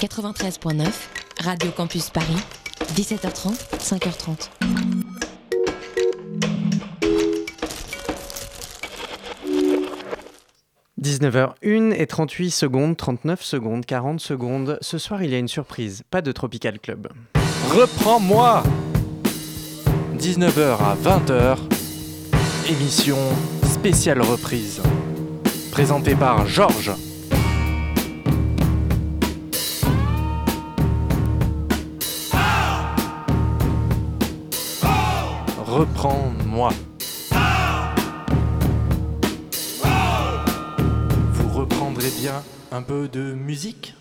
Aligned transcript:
93.9, 0.00 0.86
Radio 1.42 1.70
Campus 1.70 2.10
Paris, 2.10 2.36
17h30, 2.94 3.54
5h30. 3.78 4.50
«19h01 11.02 11.92
et 11.92 12.06
38 12.06 12.50
secondes, 12.50 12.96
39 12.96 13.42
secondes, 13.42 13.86
40 13.86 14.18
secondes. 14.18 14.78
Ce 14.80 14.98
soir, 14.98 15.22
il 15.22 15.30
y 15.30 15.34
a 15.34 15.38
une 15.38 15.48
surprise. 15.48 16.02
Pas 16.10 16.20
de 16.20 16.32
Tropical 16.32 16.80
Club. 16.80 17.08
Reprends-moi 17.70 18.64
19h 20.18 20.78
à 20.80 20.96
20h, 20.96 21.58
émission 22.68 23.18
spéciale 23.62 24.22
reprise. 24.22 24.82
Présentée 25.70 26.14
par 26.14 26.46
Georges. 26.46 26.92
Reprends-moi. 35.76 36.70
Vous 41.34 41.48
reprendrez 41.50 42.08
bien 42.18 42.42
un 42.72 42.80
peu 42.80 43.08
de 43.08 43.34
musique? 43.34 43.94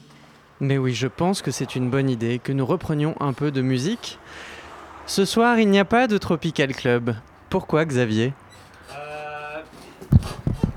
Mais 0.61 0.77
oui, 0.77 0.93
je 0.93 1.07
pense 1.07 1.41
que 1.41 1.52
c'est 1.52 1.75
une 1.75 1.89
bonne 1.89 2.09
idée 2.09 2.39
que 2.39 2.53
nous 2.53 2.66
reprenions 2.66 3.13
un 3.19 3.33
peu 3.33 3.52
de 3.52 3.61
musique. 3.61 4.19
Ce 5.05 5.25
soir, 5.25 5.59
il 5.59 5.69
n'y 5.69 5.77
a 5.77 5.83
pas 5.83 6.07
de 6.07 6.17
Tropical 6.17 6.73
Club. 6.73 7.13
Pourquoi, 7.49 7.83
Xavier? 7.83 8.31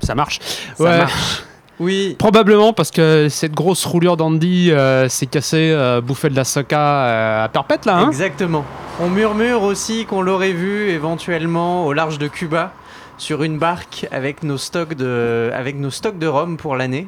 Ça 0.01 0.15
marche. 0.15 0.39
Ça 0.75 0.83
Ouais. 0.83 0.97
marche. 0.97 1.43
Oui, 1.79 2.15
Probablement 2.19 2.73
parce 2.73 2.91
que 2.91 3.29
cette 3.29 3.53
grosse 3.53 3.85
roulure 3.85 4.17
d'Andy 4.17 4.71
euh, 4.71 5.07
s'est 5.07 5.27
cassée, 5.27 5.71
euh, 5.71 6.01
bouffée 6.01 6.29
de 6.29 6.35
la 6.35 6.43
soca 6.43 6.77
euh, 6.77 7.45
à 7.45 7.47
perpète 7.47 7.85
là. 7.85 7.99
Hein 7.99 8.09
exactement. 8.09 8.65
On 8.99 9.09
murmure 9.09 9.63
aussi 9.63 10.05
qu'on 10.05 10.21
l'aurait 10.21 10.51
vu 10.51 10.89
éventuellement 10.89 11.85
au 11.85 11.93
large 11.93 12.17
de 12.17 12.27
Cuba 12.27 12.73
sur 13.17 13.43
une 13.43 13.57
barque 13.57 14.07
avec 14.11 14.43
nos 14.43 14.57
stocks 14.57 14.93
de, 14.93 15.51
avec 15.53 15.77
nos 15.77 15.89
stocks 15.89 16.19
de 16.19 16.27
rhum 16.27 16.57
pour 16.57 16.75
l'année. 16.75 17.07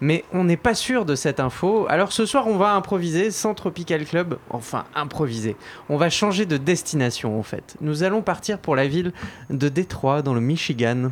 Mais 0.00 0.24
on 0.32 0.44
n'est 0.44 0.56
pas 0.58 0.74
sûr 0.74 1.04
de 1.06 1.14
cette 1.14 1.40
info. 1.40 1.86
Alors 1.88 2.12
ce 2.12 2.26
soir, 2.26 2.46
on 2.48 2.56
va 2.56 2.74
improviser 2.74 3.30
sans 3.30 3.54
Tropical 3.54 4.04
Club. 4.04 4.38
Enfin, 4.50 4.84
improviser. 4.94 5.56
On 5.88 5.96
va 5.96 6.10
changer 6.10 6.44
de 6.46 6.56
destination 6.58 7.38
en 7.38 7.42
fait. 7.42 7.76
Nous 7.80 8.02
allons 8.02 8.20
partir 8.22 8.58
pour 8.58 8.76
la 8.76 8.86
ville 8.86 9.12
de 9.48 9.68
Détroit 9.68 10.22
dans 10.22 10.34
le 10.34 10.40
Michigan. 10.40 11.10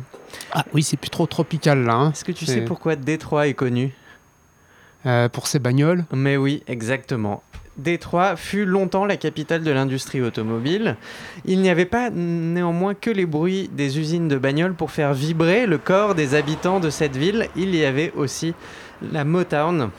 Ah 0.51 0.65
oui, 0.73 0.83
c'est 0.83 0.97
plus 0.97 1.09
trop 1.09 1.25
tropical 1.25 1.83
là. 1.83 1.93
hein. 1.93 2.11
Est-ce 2.11 2.23
que 2.25 2.31
tu 2.31 2.45
sais 2.45 2.61
pourquoi 2.61 2.95
Détroit 2.95 3.47
est 3.47 3.53
connu? 3.53 3.93
Euh, 5.05 5.29
pour 5.29 5.47
ses 5.47 5.59
bagnoles. 5.59 6.05
Mais 6.13 6.35
oui, 6.37 6.63
exactement. 6.67 7.43
Détroit 7.77 8.37
fut 8.37 8.65
longtemps 8.65 9.05
la 9.05 9.17
capitale 9.17 9.63
de 9.63 9.71
l'industrie 9.71 10.21
automobile. 10.21 10.95
Il 11.43 11.61
n'y 11.61 11.69
avait 11.69 11.85
pas 11.85 12.09
néanmoins 12.09 12.93
que 12.93 13.09
les 13.09 13.25
bruits 13.25 13.69
des 13.73 13.99
usines 13.99 14.27
de 14.29 14.37
bagnoles 14.37 14.75
pour 14.75 14.91
faire 14.91 15.13
vibrer 15.13 15.65
le 15.65 15.77
corps 15.77 16.15
des 16.15 16.35
habitants 16.35 16.79
de 16.79 16.89
cette 16.89 17.17
ville. 17.17 17.49
Il 17.55 17.75
y 17.75 17.83
avait 17.83 18.13
aussi 18.15 18.53
la 19.11 19.25
Motown, 19.25 19.89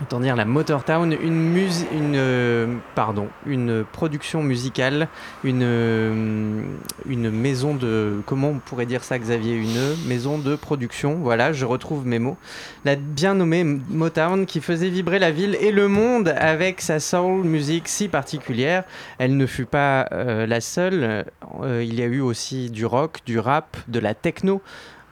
autant 0.00 0.20
dire 0.20 0.36
la 0.36 0.44
Motor 0.44 0.84
Town, 0.84 1.12
une, 1.20 1.52
mus- 1.52 1.86
une, 1.92 2.14
euh, 2.16 2.76
pardon, 2.94 3.28
une 3.46 3.84
production 3.84 4.42
musicale, 4.42 5.08
une, 5.44 5.62
euh, 5.62 6.62
une 7.08 7.30
maison 7.30 7.74
de... 7.74 8.20
Comment 8.26 8.50
on 8.50 8.58
pourrait 8.58 8.86
dire 8.86 9.02
ça 9.02 9.18
Xavier 9.18 9.54
Une 9.54 9.96
maison 10.06 10.38
de 10.38 10.56
production, 10.56 11.16
voilà, 11.16 11.52
je 11.52 11.64
retrouve 11.64 12.06
mes 12.06 12.18
mots 12.18 12.36
la 12.84 12.96
bien 12.96 13.34
nommée 13.34 13.64
Motown 13.64 14.46
qui 14.46 14.60
faisait 14.60 14.88
vibrer 14.88 15.18
la 15.18 15.30
ville 15.30 15.56
et 15.60 15.72
le 15.72 15.88
monde 15.88 16.34
avec 16.38 16.80
sa 16.80 17.00
soul 17.00 17.44
music 17.44 17.88
si 17.88 18.08
particulière. 18.08 18.84
Elle 19.18 19.36
ne 19.36 19.46
fut 19.46 19.66
pas 19.66 20.06
euh, 20.12 20.46
la 20.46 20.60
seule. 20.60 21.24
Il 21.64 21.94
y 21.94 22.02
a 22.02 22.06
eu 22.06 22.20
aussi 22.20 22.70
du 22.70 22.86
rock, 22.86 23.18
du 23.26 23.38
rap, 23.38 23.76
de 23.88 23.98
la 23.98 24.14
techno. 24.14 24.62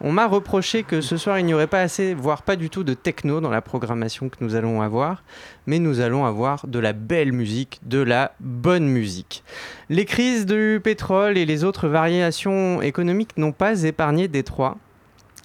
On 0.01 0.12
m'a 0.12 0.27
reproché 0.27 0.83
que 0.83 1.01
ce 1.01 1.17
soir 1.17 1.39
il 1.39 1.47
n'y 1.47 1.55
aurait 1.55 1.67
pas 1.67 1.81
assez, 1.81 2.12
voire 2.12 2.43
pas 2.43 2.57
du 2.57 2.69
tout 2.69 2.84
de 2.84 2.93
techno 2.93 3.41
dans 3.41 3.51
la 3.51 3.62
programmation 3.62 4.29
que 4.29 4.37
nous 4.41 4.55
allons 4.55 4.83
avoir, 4.83 5.23
mais 5.67 5.79
nous 5.79 6.01
allons 6.01 6.27
avoir 6.27 6.67
de 6.67 6.79
la 6.79 6.93
belle 6.93 7.33
musique, 7.33 7.81
de 7.83 7.99
la 7.99 8.33
bonne 8.41 8.87
musique. 8.87 9.43
Les 9.89 10.05
crises 10.05 10.45
du 10.45 10.81
pétrole 10.85 11.39
et 11.39 11.47
les 11.47 11.65
autres 11.65 11.89
variations 11.89 12.83
économiques 12.83 13.39
n'ont 13.39 13.53
pas 13.53 13.85
épargné 13.85 14.29
Détroit. 14.29 14.77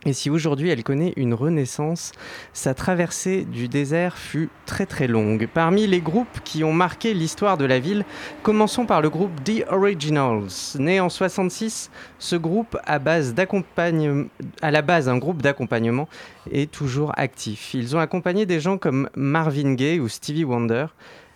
Et 0.07 0.13
si 0.13 0.31
aujourd'hui 0.31 0.69
elle 0.69 0.83
connaît 0.83 1.13
une 1.15 1.35
renaissance, 1.35 2.11
sa 2.53 2.73
traversée 2.73 3.43
du 3.43 3.67
désert 3.67 4.17
fut 4.17 4.49
très 4.65 4.87
très 4.87 5.07
longue. 5.07 5.47
Parmi 5.53 5.85
les 5.85 6.01
groupes 6.01 6.39
qui 6.43 6.63
ont 6.63 6.73
marqué 6.73 7.13
l'histoire 7.13 7.55
de 7.55 7.65
la 7.65 7.77
ville, 7.77 8.03
commençons 8.41 8.87
par 8.87 9.01
le 9.01 9.11
groupe 9.11 9.31
The 9.43 9.63
Originals. 9.69 10.49
Né 10.79 10.99
en 10.99 11.09
66, 11.09 11.91
ce 12.17 12.35
groupe 12.35 12.77
à, 12.85 12.95
à 12.95 14.71
la 14.71 14.81
base 14.81 15.07
un 15.07 15.17
groupe 15.19 15.43
d'accompagnement 15.43 16.09
est 16.51 16.71
toujours 16.71 17.11
actif. 17.17 17.75
Ils 17.75 17.95
ont 17.95 17.99
accompagné 17.99 18.47
des 18.47 18.59
gens 18.59 18.79
comme 18.79 19.07
Marvin 19.15 19.75
Gaye 19.75 19.99
ou 19.99 20.07
Stevie 20.07 20.45
Wonder. 20.45 20.87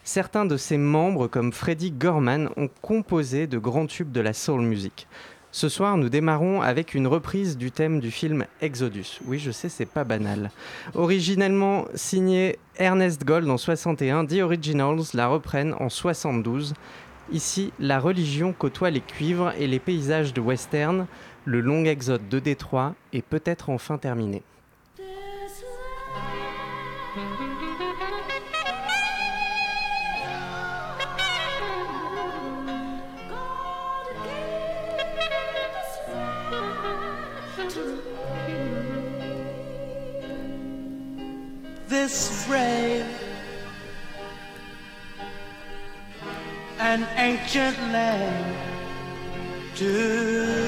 Certains 0.04 0.46
de 0.46 0.58
ses 0.58 0.78
membres, 0.78 1.28
comme 1.28 1.52
Freddie 1.52 1.92
Gorman, 1.92 2.50
ont 2.58 2.70
composé 2.82 3.46
de 3.46 3.58
grands 3.60 3.88
tubes 3.88 4.12
de 4.12 4.22
la 4.22 4.34
soul 4.34 4.62
music. 4.62 5.08
Ce 5.56 5.70
soir, 5.70 5.96
nous 5.96 6.10
démarrons 6.10 6.62
avec 6.62 6.96
une 6.96 7.08
reprise 7.08 7.58
du 7.58 7.72
thème 7.72 8.02
du 8.02 8.12
film 8.12 8.44
Exodus. 8.60 9.22
Oui, 9.26 9.40
je 9.40 9.52
sais, 9.52 9.70
c'est 9.70 9.86
pas 9.86 10.04
banal. 10.04 10.52
Originellement 10.96 11.86
signé 11.96 12.60
Ernest 12.76 13.24
Gold 13.24 13.50
en 13.50 13.56
61, 13.56 14.26
The 14.26 14.42
Originals 14.42 15.04
la 15.14 15.28
reprennent 15.28 15.74
en 15.80 15.88
72. 15.88 16.74
Ici, 17.32 17.72
la 17.80 18.02
religion 18.02 18.52
côtoie 18.52 18.90
les 18.90 19.00
cuivres 19.00 19.54
et 19.58 19.68
les 19.68 19.80
paysages 19.80 20.34
de 20.34 20.42
western. 20.42 21.08
Le 21.46 21.62
long 21.62 21.86
exode 21.86 22.28
de 22.28 22.40
Détroit 22.40 22.94
est 23.14 23.24
peut-être 23.24 23.70
enfin 23.70 23.98
terminé. 23.98 24.44
This 42.06 42.46
frame 42.46 43.08
an 46.78 47.02
ancient 47.18 47.80
land 47.92 48.56
to 49.76 50.65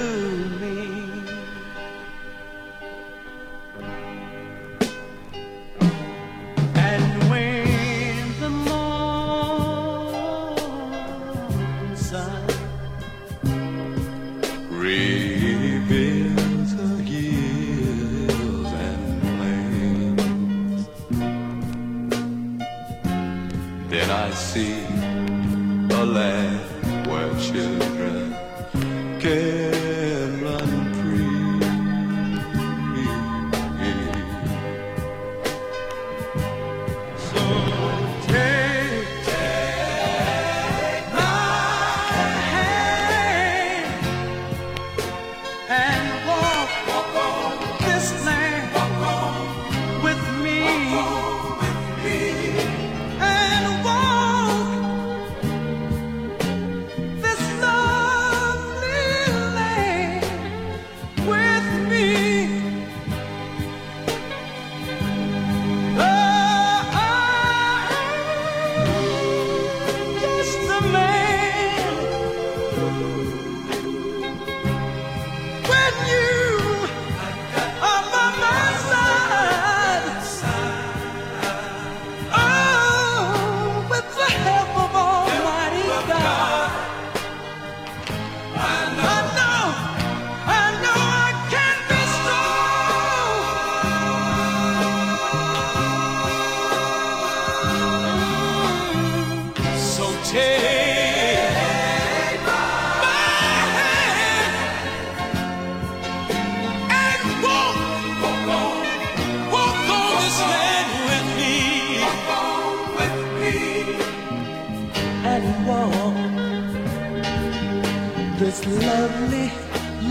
this 118.48 118.66
lovely, 118.66 119.52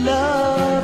lovely 0.05 0.76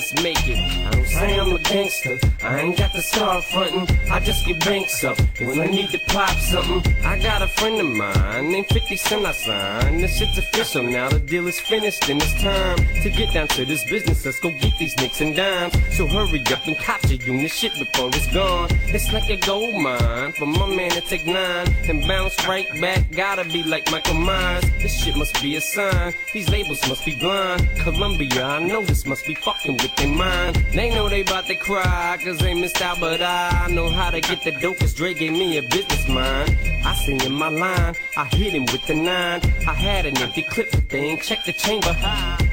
let's 0.00 0.22
make 0.22 0.48
it. 0.48 0.99
Say 1.20 1.38
I'm 1.38 1.52
a 1.52 1.58
gangster. 1.58 2.18
I 2.42 2.60
ain't 2.60 2.78
got 2.78 2.94
the 2.94 3.02
star 3.02 3.42
frontin'. 3.42 3.86
I 4.10 4.20
just 4.20 4.46
get 4.46 4.64
banks 4.64 5.04
up. 5.04 5.18
When 5.38 5.60
I 5.60 5.66
need 5.66 5.90
to 5.90 5.98
pop 6.08 6.34
something, 6.38 6.80
I 7.04 7.18
got 7.18 7.42
a 7.42 7.46
friend 7.46 7.78
of 7.78 7.88
mine 7.88 8.50
named 8.50 8.68
50 8.68 8.96
Cent 8.96 9.26
I 9.26 9.32
signed. 9.32 10.00
This 10.00 10.16
shit's 10.16 10.38
official 10.38 10.82
now. 10.82 11.10
The 11.10 11.20
deal 11.20 11.46
is 11.46 11.60
finished, 11.60 12.08
and 12.08 12.22
it's 12.22 12.42
time 12.42 12.78
to 13.02 13.10
get 13.10 13.34
down 13.34 13.48
to 13.48 13.66
this 13.66 13.84
business. 13.84 14.24
Let's 14.24 14.40
go 14.40 14.50
get 14.50 14.78
these 14.78 14.96
nicks 14.96 15.20
and 15.20 15.36
dimes. 15.36 15.74
So 15.94 16.06
hurry 16.06 16.42
up 16.54 16.66
and 16.66 16.78
cop 16.78 17.04
your 17.04 17.20
unit 17.20 17.50
shit 17.50 17.74
before 17.78 18.08
it's 18.08 18.32
gone. 18.32 18.68
It's 18.88 19.12
like 19.12 19.28
a 19.28 19.36
gold 19.36 19.74
mine 19.74 20.32
for 20.32 20.46
my 20.46 20.66
man 20.74 20.90
to 20.92 21.02
take 21.02 21.26
nine 21.26 21.68
and 21.86 22.00
bounce 22.08 22.48
right 22.48 22.68
back. 22.80 23.10
Gotta 23.10 23.44
be 23.44 23.62
like 23.62 23.90
Michael 23.90 24.14
Myers. 24.14 24.64
This 24.80 24.98
shit 24.98 25.16
must 25.16 25.34
be 25.42 25.56
a 25.56 25.60
sign. 25.60 26.14
These 26.32 26.48
labels 26.48 26.80
must 26.88 27.04
be 27.04 27.14
blind. 27.14 27.68
Columbia, 27.80 28.42
I 28.42 28.60
know 28.60 28.80
this 28.82 29.04
must 29.04 29.26
be 29.26 29.34
fucking 29.34 29.76
with 29.76 29.94
their 29.96 30.08
mind. 30.08 30.56
They 30.72 30.88
know 30.88 31.09
they 31.10 31.22
about 31.22 31.46
to 31.46 31.56
cry, 31.56 32.16
cause 32.22 32.38
they 32.38 32.54
missed 32.54 32.80
out, 32.80 33.00
but 33.00 33.20
I 33.20 33.66
know 33.70 33.90
how 33.90 34.10
to 34.10 34.20
get 34.20 34.44
the 34.44 34.52
dope, 34.52 34.78
cause 34.78 34.94
Dre 34.94 35.12
gave 35.12 35.32
me 35.32 35.58
a 35.58 35.62
business 35.62 36.08
mind. 36.08 36.56
I 36.84 36.94
sing 36.94 37.20
in 37.22 37.32
my 37.32 37.48
line, 37.48 37.96
I 38.16 38.24
hit 38.26 38.54
him 38.54 38.64
with 38.66 38.86
the 38.86 38.94
nine. 38.94 39.40
I 39.66 39.74
had 39.74 40.06
an 40.06 40.16
empty 40.18 40.42
clip, 40.42 40.70
but 40.70 40.88
they 40.88 41.00
ain't 41.00 41.22
check 41.22 41.44
the 41.44 41.52
chamber. 41.52 41.96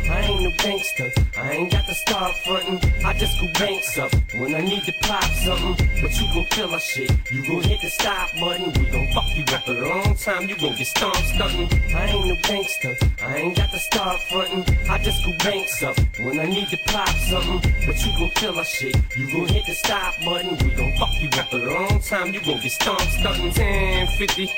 I 0.09 0.21
ain't 0.21 0.41
no 0.41 0.51
gangster, 0.57 1.11
I 1.37 1.51
ain't 1.51 1.71
got 1.71 1.85
to 1.85 1.93
start 1.93 2.35
frontin'. 2.37 2.79
I 3.03 3.13
just 3.13 3.39
go 3.39 3.47
banks 3.59 3.97
up 3.97 4.13
when 4.35 4.55
I 4.55 4.61
need 4.61 4.83
to 4.83 4.93
pop 5.01 5.23
something. 5.23 5.75
But 6.01 6.19
you 6.19 6.27
gon' 6.33 6.45
kill 6.45 6.73
our 6.73 6.79
shit, 6.79 7.11
you 7.31 7.45
gon' 7.45 7.63
hit 7.63 7.81
the 7.81 7.89
stop 7.89 8.29
button. 8.39 8.71
We 8.73 8.89
gon' 8.89 9.07
fuck 9.13 9.35
you 9.35 9.43
up 9.53 9.67
a 9.67 9.71
long 9.71 10.15
time, 10.15 10.47
you 10.49 10.55
gon' 10.55 10.75
get 10.75 10.87
stomped 10.87 11.17
stuntin'. 11.17 11.95
I 11.95 12.05
ain't 12.05 12.27
no 12.27 12.35
gangster, 12.43 12.95
I 13.21 13.35
ain't 13.37 13.57
got 13.57 13.71
to 13.71 13.79
start 13.79 14.21
frontin'. 14.21 14.63
I 14.89 14.97
just 14.99 15.25
go 15.25 15.31
banks 15.43 15.83
up 15.83 15.97
when 16.19 16.39
I 16.39 16.45
need 16.45 16.69
to 16.69 16.77
pop 16.87 17.09
something. 17.29 17.59
But 17.85 18.05
you 18.05 18.11
gon' 18.17 18.31
kill 18.31 18.57
our 18.57 18.65
shit, 18.65 18.95
you 19.17 19.31
gon' 19.31 19.47
hit 19.47 19.65
the 19.65 19.73
stop 19.73 20.15
button. 20.23 20.57
We 20.65 20.75
gon' 20.75 20.95
fuck 20.97 21.13
you 21.21 21.29
up 21.39 21.51
a 21.53 21.57
long 21.57 21.99
time, 22.01 22.33
you 22.33 22.39
gon' 22.41 22.61
get 22.61 22.71
stomped 22.71 23.03
stuntin'. 23.03 23.53
10, 23.53 24.07
50. 24.07 24.51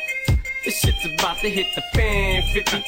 This 0.65 0.81
shit's 0.81 1.05
about 1.05 1.37
to 1.39 1.49
hit 1.49 1.67
the 1.73 1.81
fan 1.93 2.43
50. 2.53 2.83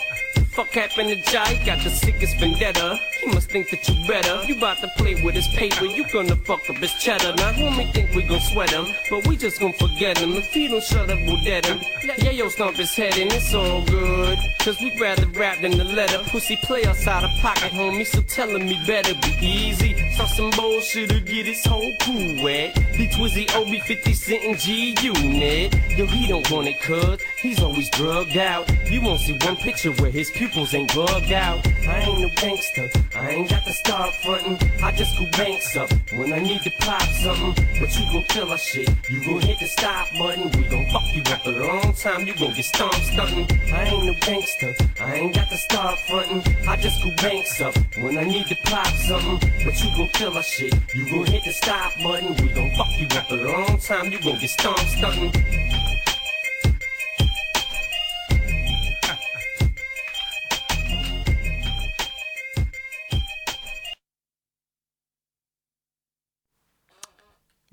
Fuck 0.51 0.69
happened 0.71 1.09
to 1.09 1.15
Jai, 1.31 1.63
got 1.65 1.81
the 1.83 1.89
sickest 1.89 2.37
vendetta. 2.37 2.99
He 3.21 3.27
must 3.27 3.49
think 3.49 3.69
that 3.69 3.87
you 3.87 3.95
better. 4.05 4.43
You 4.45 4.57
about 4.57 4.79
to 4.79 4.87
play 4.97 5.15
with 5.23 5.33
his 5.33 5.47
paper, 5.49 5.85
you 5.85 6.05
gonna 6.11 6.35
fuck 6.35 6.69
up 6.69 6.75
his 6.77 6.93
cheddar. 6.95 7.33
Now 7.37 7.51
homie 7.51 7.91
think 7.93 8.13
we 8.13 8.23
gon' 8.23 8.41
sweat 8.41 8.71
him, 8.71 8.87
but 9.09 9.25
we 9.27 9.37
just 9.37 9.61
gon' 9.61 9.73
forget 9.73 10.17
him. 10.17 10.33
If 10.33 10.51
he 10.51 10.67
don't 10.67 10.83
shut 10.83 11.09
up, 11.09 11.19
we'll 11.25 11.41
dead 11.45 11.65
him. 11.65 11.79
Yeah, 12.03 12.31
yo, 12.31 12.49
stomp 12.49 12.75
his 12.75 12.93
head 12.93 13.17
and 13.17 13.31
it's 13.31 13.53
all 13.53 13.85
good. 13.85 14.37
Cause 14.59 14.79
we'd 14.81 14.99
rather 14.99 15.25
rap 15.27 15.61
than 15.61 15.77
the 15.77 15.85
letter. 15.85 16.19
Pussy 16.29 16.57
play 16.63 16.83
us 16.83 17.07
out 17.07 17.23
of 17.23 17.31
pocket, 17.39 17.71
homie, 17.71 18.05
so 18.05 18.21
telling 18.21 18.65
me 18.65 18.79
better 18.85 19.13
be 19.15 19.37
easy. 19.41 19.95
Saw 20.17 20.25
some 20.25 20.49
bullshit 20.51 21.09
to 21.09 21.19
get 21.21 21.45
his 21.45 21.63
whole 21.65 21.95
crew 22.01 22.43
wet. 22.43 22.75
D 22.75 23.07
Twizzy, 23.07 23.49
OB 23.55 23.81
50 23.81 24.13
Cent 24.13 24.43
and 24.43 24.59
G 24.59 24.95
Unit. 25.01 25.73
Yo, 25.97 26.05
he 26.07 26.27
don't 26.27 26.49
want 26.51 26.67
it 26.67 26.79
cuz 26.81 27.21
he's 27.41 27.61
always 27.61 27.89
drugged 27.91 28.37
out. 28.37 28.69
You 28.89 29.01
won't 29.01 29.21
see 29.21 29.37
one 29.45 29.55
picture 29.55 29.91
where 29.93 30.11
his 30.11 30.20
pupils 30.29 30.73
ain't 30.73 30.93
bugged 30.93 31.31
out. 31.31 31.65
I 31.87 31.99
ain't 32.01 32.21
no 32.21 32.29
gangster, 32.35 32.89
I 33.15 33.29
ain't 33.29 33.49
got 33.49 33.65
to 33.65 33.73
start 33.73 34.13
frontin'. 34.15 34.57
I 34.83 34.91
just 34.91 35.17
go 35.17 35.25
banks 35.31 35.75
up 35.75 35.89
when 36.13 36.33
I 36.33 36.39
need 36.39 36.61
to 36.63 36.71
pop 36.81 37.01
something. 37.23 37.53
But 37.79 37.97
you 37.97 38.05
gon' 38.11 38.23
kill 38.23 38.51
our 38.51 38.57
shit, 38.57 38.89
you 39.09 39.23
gon' 39.25 39.41
hit 39.41 39.59
the 39.59 39.67
stop 39.67 40.07
button. 40.19 40.51
We 40.51 40.67
gon' 40.67 40.85
fuck 40.91 41.07
you 41.15 41.23
up 41.33 41.45
a 41.45 41.49
long 41.49 41.93
time, 41.93 42.27
you 42.27 42.35
gon' 42.35 42.53
get 42.53 42.65
stomped 42.65 42.97
stuntin'. 42.97 43.73
I 43.73 43.83
ain't 43.85 44.05
no 44.05 44.13
gangster, 44.21 44.75
I 44.99 45.15
ain't 45.15 45.33
got 45.33 45.49
to 45.49 45.57
start 45.57 45.97
frontin'. 46.07 46.43
I 46.67 46.75
just 46.75 47.01
go 47.03 47.09
banks 47.15 47.61
up 47.61 47.75
when 47.97 48.17
I 48.17 48.23
need 48.23 48.47
to 48.47 48.55
pop 48.65 48.87
something. 48.87 49.39
But 49.63 49.81
you 49.81 49.89
gon' 49.97 50.09
kill 50.09 50.35
our 50.35 50.43
shit, 50.43 50.75
you 50.93 51.09
gon' 51.09 51.25
hit 51.25 51.45
the 51.45 51.53
stop 51.53 51.93
button. 52.03 52.35
We 52.35 52.49
gon' 52.53 52.71
fuck 52.75 52.91
you 52.99 53.07
up 53.17 53.31
a 53.31 53.35
long 53.35 53.79
time, 53.79 54.11
you 54.11 54.19
gon' 54.19 54.37
get 54.39 54.49
stomped 54.49 54.81
stuntin'. 54.81 55.60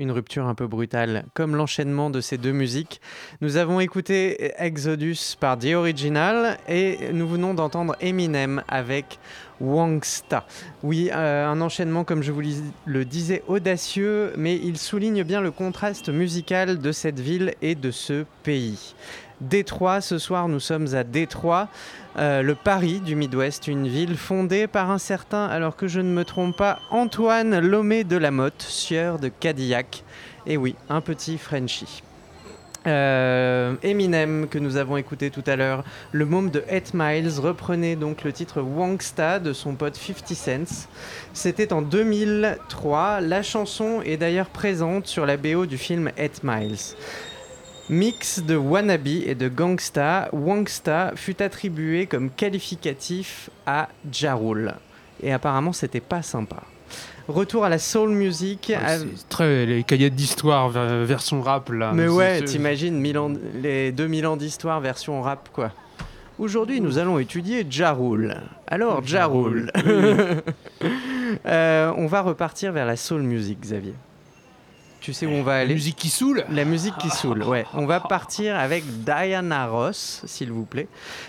Une 0.00 0.12
rupture 0.12 0.46
un 0.46 0.54
peu 0.54 0.68
brutale, 0.68 1.24
comme 1.34 1.56
l'enchaînement 1.56 2.08
de 2.08 2.20
ces 2.20 2.38
deux 2.38 2.52
musiques. 2.52 3.00
Nous 3.40 3.56
avons 3.56 3.80
écouté 3.80 4.52
Exodus 4.56 5.36
par 5.40 5.58
The 5.58 5.74
Original 5.74 6.56
et 6.68 7.12
nous 7.12 7.26
venons 7.26 7.52
d'entendre 7.52 7.96
Eminem 8.00 8.62
avec 8.68 9.18
Wangsta. 9.60 10.46
Oui, 10.84 11.10
euh, 11.12 11.48
un 11.48 11.60
enchaînement, 11.60 12.04
comme 12.04 12.22
je 12.22 12.30
vous 12.30 12.42
le 12.86 13.04
disais, 13.04 13.42
audacieux, 13.48 14.34
mais 14.36 14.54
il 14.54 14.78
souligne 14.78 15.24
bien 15.24 15.40
le 15.40 15.50
contraste 15.50 16.10
musical 16.10 16.78
de 16.78 16.92
cette 16.92 17.18
ville 17.18 17.54
et 17.60 17.74
de 17.74 17.90
ce 17.90 18.24
pays. 18.44 18.94
Détroit, 19.40 20.00
ce 20.00 20.18
soir 20.18 20.48
nous 20.48 20.60
sommes 20.60 20.94
à 20.94 21.04
Détroit, 21.04 21.68
euh, 22.16 22.42
le 22.42 22.54
Paris 22.54 23.00
du 23.00 23.14
Midwest, 23.14 23.68
une 23.68 23.86
ville 23.86 24.16
fondée 24.16 24.66
par 24.66 24.90
un 24.90 24.98
certain, 24.98 25.46
alors 25.46 25.76
que 25.76 25.86
je 25.86 26.00
ne 26.00 26.10
me 26.10 26.24
trompe 26.24 26.56
pas, 26.56 26.80
Antoine 26.90 27.60
Lomé 27.60 28.02
de 28.02 28.16
la 28.16 28.30
Motte, 28.30 28.62
sieur 28.62 29.18
de 29.18 29.28
Cadillac. 29.28 30.02
Et 30.46 30.56
oui, 30.56 30.74
un 30.88 31.00
petit 31.00 31.38
Frenchie. 31.38 32.02
Euh, 32.86 33.74
Eminem 33.82 34.48
que 34.48 34.58
nous 34.58 34.76
avons 34.76 34.96
écouté 34.96 35.30
tout 35.30 35.42
à 35.46 35.56
l'heure, 35.56 35.84
le 36.12 36.24
môme 36.24 36.50
de 36.50 36.64
8 36.70 36.94
Miles 36.94 37.38
reprenait 37.38 37.96
donc 37.96 38.24
le 38.24 38.32
titre 38.32 38.62
Wangsta 38.62 39.40
de 39.40 39.52
son 39.52 39.74
pote 39.74 39.96
50 39.96 40.28
Cents. 40.34 40.88
C'était 41.34 41.72
en 41.72 41.82
2003. 41.82 43.20
La 43.20 43.42
chanson 43.42 44.00
est 44.04 44.16
d'ailleurs 44.16 44.48
présente 44.48 45.06
sur 45.06 45.26
la 45.26 45.36
BO 45.36 45.66
du 45.66 45.76
film 45.76 46.10
8 46.18 46.44
Miles. 46.44 46.96
Mix 47.90 48.42
de 48.42 48.54
wannabe 48.54 49.06
et 49.06 49.34
de 49.34 49.48
gangsta, 49.48 50.28
Wangsta 50.32 51.12
fut 51.16 51.40
attribué 51.40 52.06
comme 52.06 52.28
qualificatif 52.30 53.48
à 53.64 53.88
Jarul. 54.12 54.74
Et 55.22 55.32
apparemment, 55.32 55.72
c'était 55.72 56.00
pas 56.00 56.20
sympa. 56.20 56.62
Retour 57.28 57.64
à 57.64 57.68
la 57.68 57.78
soul 57.78 58.10
music. 58.10 58.72
Ah, 58.76 58.96
très 59.28 59.66
les 59.66 59.84
cahiers 59.84 60.10
d'histoire 60.10 60.70
version 60.70 61.42
rap 61.42 61.70
là. 61.70 61.92
Mais 61.94 62.08
ouais, 62.08 62.42
t'imagines 62.42 63.16
ans... 63.16 63.32
les 63.54 63.92
2000 63.92 64.26
ans 64.26 64.36
d'histoire 64.36 64.80
version 64.80 65.20
rap 65.22 65.48
quoi. 65.52 65.72
Aujourd'hui, 66.38 66.80
nous 66.80 66.98
allons 66.98 67.18
étudier 67.18 67.66
Jarul. 67.68 68.36
Alors 68.66 69.04
Jarul, 69.04 69.72
euh, 71.46 71.92
on 71.96 72.06
va 72.06 72.20
repartir 72.22 72.72
vers 72.72 72.86
la 72.86 72.96
soul 72.96 73.22
music, 73.22 73.60
Xavier 73.60 73.94
tu 75.08 75.14
sais 75.14 75.24
où 75.24 75.30
on 75.30 75.42
va 75.42 75.54
aller. 75.54 75.68
La 75.68 75.74
musique 75.74 75.96
qui 75.96 76.10
saoule. 76.10 76.44
La 76.50 76.66
musique 76.66 76.94
qui 76.98 77.08
saoule, 77.08 77.42
ouais. 77.42 77.64
On 77.72 77.86
va 77.86 77.98
partir 77.98 78.58
avec 78.58 78.84
Diana 79.04 79.66
Ross, 79.66 80.20
s'il 80.26 80.52
vous 80.52 80.66
plaît. 80.66 80.86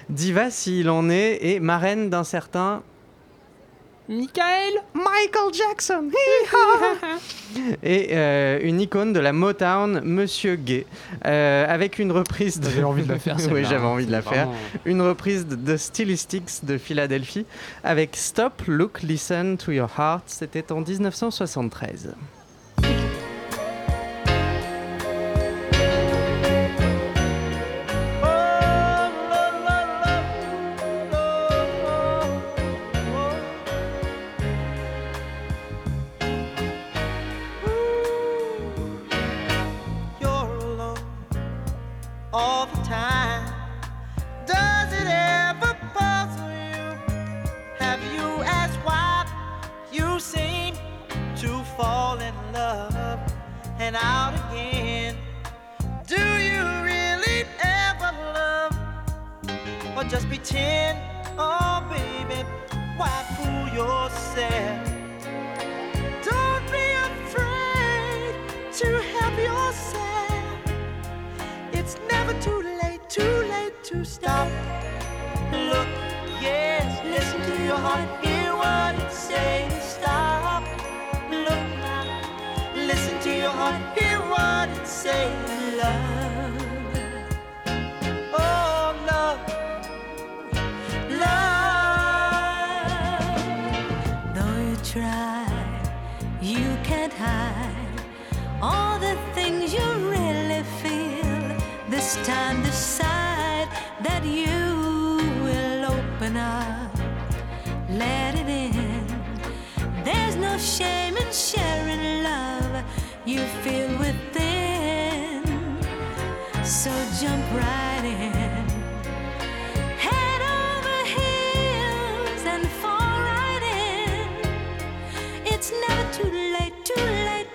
Diva, 0.09 0.51
s'il 0.51 0.89
en 0.89 1.09
est, 1.09 1.39
et 1.41 1.62
marraine 1.62 2.09
d'un 2.09 2.25
certain 2.25 2.83
Michael. 4.09 4.81
Michael 4.93 5.53
Jackson. 5.53 6.09
Et 7.83 8.09
euh, 8.12 8.59
une 8.63 8.81
icône 8.81 9.13
de 9.13 9.19
la 9.21 9.31
Motown 9.31 10.01
Monsieur 10.03 10.55
Gay. 10.57 10.86
Euh, 11.25 11.65
avec 11.69 12.00
une 12.00 12.12
reprise 12.12 12.59
de 12.59 12.69
j'avais 12.69 12.83
envie 12.83 13.03
de 13.03 13.09
la 13.09 13.19
faire 13.19 13.38
oui 13.51 13.63
j'avais 13.63 13.86
envie 13.86 14.07
de 14.07 14.12
la 14.12 14.21
faire. 14.21 14.50
Une 14.83 15.01
reprise 15.01 15.48
de, 15.48 15.55
de 15.55 15.77
Stylistics 15.77 16.65
de 16.65 16.77
Philadelphie 16.77 17.45
avec 17.86 18.17
Stop 18.17 18.63
Look 18.67 19.03
Listen 19.03 19.55
to 19.57 19.71
Your 19.71 19.89
Heart. 19.98 20.24
C'était 20.25 20.69
en 20.74 20.81
1973 20.81 22.13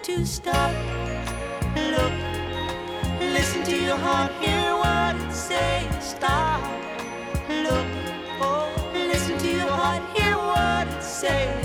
to 0.04 0.26
stop. 0.26 0.70
Look, 1.74 2.12
listen 3.20 3.64
to 3.64 3.74
your 3.74 3.96
heart, 3.96 4.32
hear 4.38 4.76
what 4.76 5.16
it 5.16 5.32
says. 5.32 6.10
Stop. 6.10 6.60
Look, 7.48 7.86
oh, 8.42 8.70
listen 8.92 9.38
to 9.38 9.48
your 9.50 9.70
heart, 9.70 10.02
hear 10.14 10.36
what 10.36 10.88
it 10.88 11.02
says. 11.02 11.63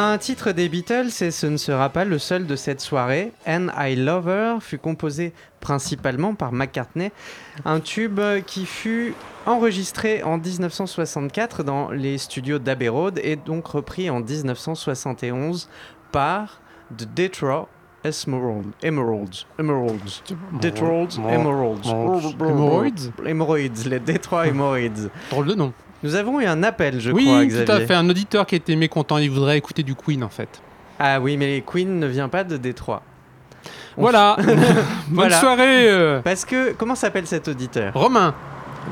Un 0.00 0.16
titre 0.16 0.52
des 0.52 0.68
Beatles, 0.68 1.08
et 1.22 1.32
ce 1.32 1.48
ne 1.48 1.56
sera 1.56 1.88
pas 1.88 2.04
le 2.04 2.20
seul 2.20 2.46
de 2.46 2.54
cette 2.54 2.80
soirée, 2.80 3.32
And 3.48 3.66
I 3.76 3.96
Love 3.96 4.28
Her, 4.28 4.62
fut 4.62 4.78
composé 4.78 5.32
principalement 5.58 6.36
par 6.36 6.52
McCartney, 6.52 7.10
un 7.64 7.80
tube 7.80 8.20
qui 8.46 8.64
fut 8.64 9.14
enregistré 9.44 10.22
en 10.22 10.38
1964 10.38 11.64
dans 11.64 11.90
les 11.90 12.16
studios 12.16 12.60
d'Abbey 12.60 12.86
Road 12.86 13.18
et 13.24 13.34
donc 13.34 13.66
repris 13.66 14.08
en 14.08 14.20
1971 14.20 15.68
par 16.12 16.60
The 16.96 17.12
Detroit 17.16 17.68
Emerald, 18.04 18.66
Emeralds, 18.84 19.46
Emeralds, 19.58 20.22
Detroit 20.62 21.08
Emeralds, 21.28 21.88
Hemorrhoids 22.40 23.10
Hemorrhoids, 23.26 23.88
les 23.88 23.98
Detroit 23.98 24.46
Hemorrhoids. 24.46 25.10
Drôle 25.30 25.46
de 25.46 25.54
nom. 25.54 25.72
Nous 26.02 26.14
avons 26.14 26.40
eu 26.40 26.46
un 26.46 26.62
appel, 26.62 27.00
je 27.00 27.10
oui, 27.10 27.24
crois, 27.24 27.42
tout 27.42 27.48
Xavier. 27.48 27.74
à 27.74 27.86
fait. 27.86 27.94
Un 27.94 28.08
auditeur 28.08 28.46
qui 28.46 28.54
était 28.54 28.76
mécontent, 28.76 29.18
il 29.18 29.30
voudrait 29.30 29.58
écouter 29.58 29.82
du 29.82 29.94
Queen 29.94 30.22
en 30.22 30.28
fait. 30.28 30.60
Ah 30.98 31.20
oui, 31.20 31.36
mais 31.36 31.62
Queen 31.66 31.98
ne 31.98 32.06
vient 32.06 32.28
pas 32.28 32.44
de 32.44 32.56
Détroit. 32.56 33.02
On 33.96 34.02
Voilà. 34.02 34.36
Bonne 34.42 34.54
Voilà. 35.10 35.40
soirée, 35.40 35.88
euh, 35.90 36.20
Parce 36.22 36.44
que, 36.44 36.72
comment 36.72 36.94
s'appelle 36.94 37.26
cet 37.26 37.48
auditeur? 37.48 37.92
Romain. 37.94 38.34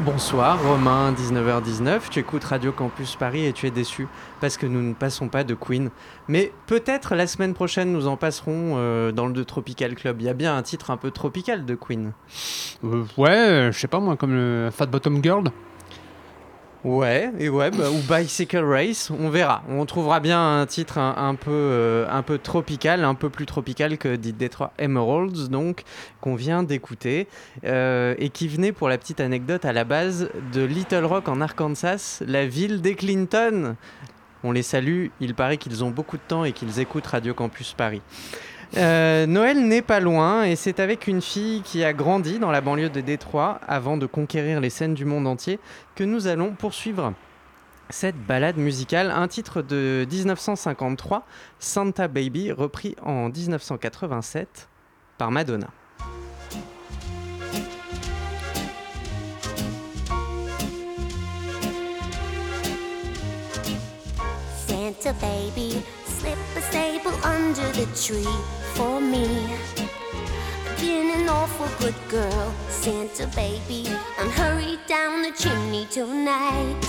Bonsoir, 0.04 0.62
Romain, 0.62 1.12
19h19. 1.12 2.00
Tu 2.10 2.18
écoutes 2.18 2.44
Radio 2.44 2.70
Campus 2.70 3.16
Paris 3.16 3.46
et 3.46 3.52
tu 3.54 3.66
es 3.66 3.70
déçu 3.70 4.08
parce 4.42 4.58
que 4.58 4.66
nous 4.66 4.82
ne 4.82 4.92
passons 4.92 5.28
pas 5.28 5.42
de 5.42 5.54
Queen. 5.54 5.88
Mais 6.28 6.52
peut-être 6.66 7.14
la 7.14 7.26
semaine 7.26 7.54
prochaine, 7.54 7.92
nous 7.92 8.06
en 8.06 8.16
passerons 8.18 8.74
euh, 8.76 9.10
dans 9.10 9.26
le 9.26 9.32
The 9.32 9.46
Tropical 9.46 9.94
Club. 9.94 10.20
Il 10.20 10.26
y 10.26 10.28
a 10.28 10.34
bien 10.34 10.54
un 10.54 10.62
titre 10.62 10.90
un 10.90 10.98
peu 10.98 11.10
tropical 11.12 11.64
de 11.64 11.74
Queen. 11.76 12.12
Euh, 12.84 13.04
ouais, 13.16 13.70
je 13.72 13.78
sais 13.78 13.86
pas 13.88 13.98
moi, 14.00 14.16
comme 14.16 14.32
le 14.34 14.68
Fat 14.70 14.86
Bottom 14.86 15.22
Girl. 15.22 15.44
Ouais, 16.86 17.32
et 17.40 17.50
bah, 17.50 17.70
ou 17.90 18.14
Bicycle 18.14 18.62
Race, 18.64 19.10
on 19.10 19.28
verra. 19.28 19.64
On 19.68 19.84
trouvera 19.86 20.20
bien 20.20 20.60
un 20.60 20.66
titre 20.66 20.98
un, 20.98 21.16
un 21.16 21.34
peu, 21.34 21.50
euh, 21.50 22.06
un 22.08 22.22
peu 22.22 22.38
tropical, 22.38 23.02
un 23.02 23.16
peu 23.16 23.28
plus 23.28 23.44
tropical 23.44 23.98
que 23.98 24.14
dit 24.14 24.32
Detroit 24.32 24.72
Emeralds, 24.78 25.48
donc, 25.48 25.82
qu'on 26.20 26.36
vient 26.36 26.62
d'écouter, 26.62 27.26
euh, 27.64 28.14
et 28.18 28.28
qui 28.28 28.46
venait, 28.46 28.70
pour 28.70 28.88
la 28.88 28.98
petite 28.98 29.18
anecdote, 29.18 29.64
à 29.64 29.72
la 29.72 29.82
base 29.82 30.30
de 30.52 30.62
Little 30.62 31.04
Rock 31.04 31.26
en 31.26 31.40
Arkansas, 31.40 32.22
la 32.24 32.46
ville 32.46 32.80
des 32.80 32.94
Clinton. 32.94 33.74
On 34.44 34.52
les 34.52 34.62
salue, 34.62 35.08
il 35.20 35.34
paraît 35.34 35.56
qu'ils 35.56 35.82
ont 35.82 35.90
beaucoup 35.90 36.18
de 36.18 36.22
temps 36.28 36.44
et 36.44 36.52
qu'ils 36.52 36.78
écoutent 36.78 37.08
Radio 37.08 37.34
Campus 37.34 37.72
Paris. 37.72 38.00
Euh, 38.76 39.24
Noël 39.26 39.66
n'est 39.66 39.82
pas 39.82 40.00
loin 40.00 40.44
et 40.44 40.54
c'est 40.54 40.80
avec 40.80 41.06
une 41.06 41.22
fille 41.22 41.62
qui 41.62 41.82
a 41.82 41.94
grandi 41.94 42.38
dans 42.38 42.50
la 42.50 42.60
banlieue 42.60 42.90
de 42.90 43.00
Détroit 43.00 43.58
avant 43.66 43.96
de 43.96 44.04
conquérir 44.04 44.60
les 44.60 44.68
scènes 44.68 44.92
du 44.92 45.06
monde 45.06 45.26
entier 45.26 45.58
que 45.94 46.04
nous 46.04 46.26
allons 46.26 46.52
poursuivre 46.52 47.14
cette 47.88 48.18
balade 48.18 48.58
musicale, 48.58 49.10
un 49.10 49.28
titre 49.28 49.62
de 49.62 50.06
1953, 50.10 51.24
Santa 51.58 52.08
Baby, 52.08 52.52
repris 52.52 52.96
en 53.02 53.28
1987 53.30 54.68
par 55.16 55.30
Madonna. 55.30 55.68
Slip 66.26 66.38
a 66.56 66.62
sable 66.72 67.14
under 67.24 67.68
the 67.72 67.86
tree 67.94 68.36
for 68.74 69.00
me. 69.00 69.26
Been 70.80 71.20
an 71.20 71.28
awful 71.28 71.68
good 71.78 71.94
girl, 72.08 72.52
Santa 72.68 73.26
baby, 73.28 73.86
and 74.18 74.30
hurry 74.30 74.78
down 74.88 75.22
the 75.22 75.30
chimney 75.32 75.86
tonight. 75.90 76.84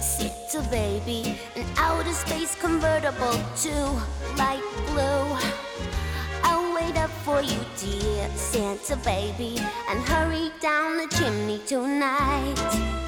Santa 0.00 0.68
baby, 0.70 1.38
an 1.54 1.64
outer 1.76 2.12
space 2.12 2.56
convertible 2.60 3.38
to 3.64 3.74
light 4.36 4.66
blue. 4.88 5.26
I'll 6.42 6.74
wait 6.74 6.96
up 6.96 7.10
for 7.24 7.40
you, 7.40 7.60
dear 7.78 8.28
Santa 8.34 8.96
baby, 9.04 9.58
and 9.88 10.00
hurry 10.00 10.50
down 10.60 10.96
the 10.96 11.08
chimney 11.16 11.60
tonight. 11.66 12.99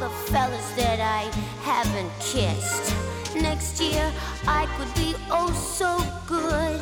The 0.00 0.10
fellas 0.30 0.70
that 0.72 1.00
I 1.00 1.22
haven't 1.62 2.12
kissed. 2.20 2.94
Next 3.34 3.80
year 3.80 4.12
I 4.46 4.66
could 4.76 4.92
be 4.94 5.14
oh 5.30 5.52
so 5.52 5.90
good 6.26 6.80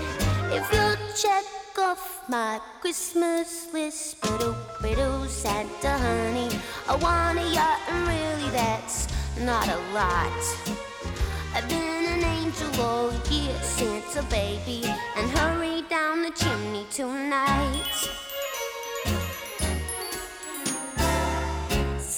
if 0.52 0.64
you'll 0.72 0.96
check 1.16 1.44
off 1.78 2.22
my 2.28 2.60
Christmas 2.80 3.72
list. 3.72 4.20
Ba-doo, 4.20 4.54
ba-doo, 4.80 5.28
Santa 5.28 5.98
honey, 5.98 6.48
I 6.88 6.96
want 6.96 7.38
a 7.38 7.46
yacht, 7.52 7.80
and 7.88 8.08
really 8.08 8.50
that's 8.50 9.08
not 9.40 9.68
a 9.68 9.78
lot. 9.92 10.40
I've 11.54 11.68
been 11.68 12.06
an 12.14 12.24
angel 12.24 12.82
all 12.82 13.12
year, 13.30 13.54
Santa 13.62 14.22
baby, 14.24 14.82
and 15.16 15.30
hurry 15.38 15.82
down 15.88 16.22
the 16.22 16.30
chimney 16.30 16.86
tonight. 16.90 17.82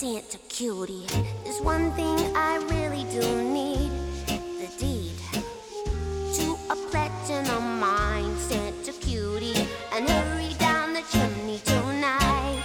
Santa 0.06 0.38
cutie, 0.48 1.04
there's 1.42 1.60
one 1.60 1.90
thing 1.94 2.16
I 2.36 2.58
really 2.70 3.02
do 3.10 3.42
need 3.42 3.90
the 4.30 4.70
deed 4.78 5.18
to 6.36 6.56
a 6.70 6.76
platinum 6.90 7.80
mine. 7.80 8.36
Santa 8.38 8.92
cutie, 8.92 9.66
and 9.92 10.08
hurry 10.08 10.54
down 10.60 10.92
the 10.94 11.02
chimney 11.10 11.60
tonight. 11.64 12.62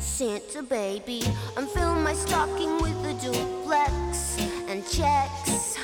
Santa 0.00 0.62
baby, 0.62 1.22
and 1.56 1.66
fill 1.70 1.94
my 1.94 2.12
stocking 2.12 2.76
with 2.82 3.06
a 3.06 3.14
duplex 3.22 4.36
and 4.68 4.86
checks. 4.86 5.78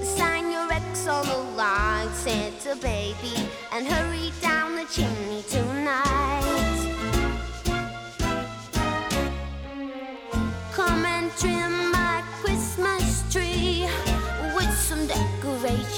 Sign 0.00 0.50
your 0.50 0.72
ex 0.72 1.06
on 1.06 1.26
the 1.26 1.36
line, 1.54 2.08
Santa 2.14 2.76
baby, 2.76 3.34
and 3.74 3.86
hurry 3.86 4.32
down 4.40 4.74
the 4.74 4.86
chimney 4.86 5.44
tonight. 5.50 6.27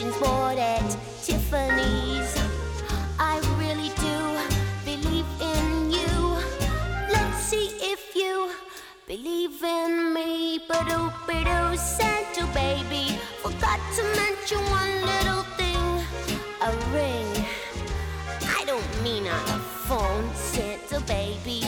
Decorations 0.00 0.20
bought 0.20 0.58
at 0.58 0.96
Tiffany's. 1.22 2.34
I 3.18 3.38
really 3.58 3.90
do 4.00 4.16
believe 4.84 5.26
in 5.40 5.90
you. 5.90 6.38
Let's 7.12 7.44
see 7.44 7.68
if 7.80 8.16
you 8.16 8.50
believe 9.06 9.62
in 9.62 10.14
me. 10.14 10.60
Ba-doo, 10.68 11.10
ba-doo, 11.26 11.76
Santa 11.76 12.46
baby. 12.54 13.18
Forgot 13.42 13.80
to 13.96 14.02
mention 14.16 14.58
one 14.70 14.94
little 15.04 15.42
thing 15.56 16.04
a 16.62 16.70
ring. 16.94 17.44
I 18.58 18.64
don't 18.66 19.02
mean 19.02 19.26
on 19.26 19.48
a 19.48 19.58
phone, 19.86 20.34
Santa 20.34 21.00
baby. 21.00 21.64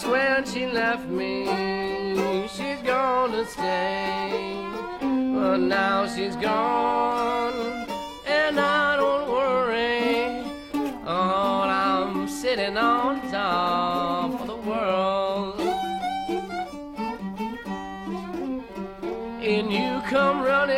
Just 0.00 0.10
when 0.10 0.44
she 0.44 0.66
left 0.66 1.06
me, 1.08 1.46
she's 2.48 2.80
gonna 2.82 3.44
stay. 3.46 4.64
But 5.00 5.58
now 5.58 6.06
she's 6.06 6.36
gone, 6.36 7.86
and 8.26 8.60
I 8.60 8.96
don't 8.96 9.28
worry. 9.28 10.44
Oh, 11.06 11.62
I'm 11.62 12.28
sitting 12.28 12.76
on 12.76 13.20
top 13.30 14.40
of 14.40 14.46
the 14.46 14.56
world. 14.56 15.60
And 19.42 19.72
you 19.72 20.00
come 20.08 20.42
running, 20.42 20.77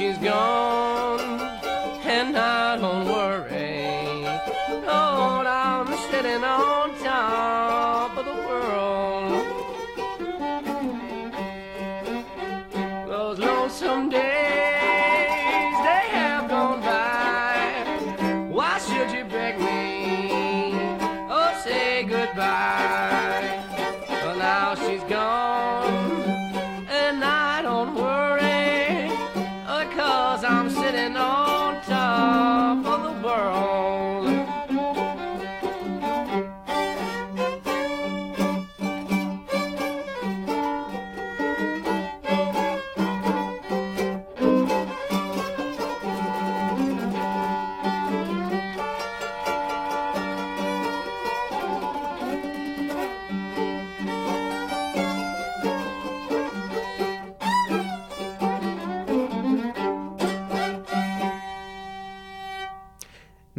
she's 0.00 0.16
gone, 0.16 1.20
and 2.16 2.34
I 2.34 2.78
don't 2.78 3.06
worry. 3.06 4.22
Lord, 4.86 5.46
I'm 5.46 5.88
sitting 6.10 6.42
on 6.42 6.98
top 7.00 8.16
of 8.16 8.24
the 8.24 8.38
world. 8.48 9.44
Those 13.08 13.38
lonesome 13.38 14.08
days, 14.08 14.19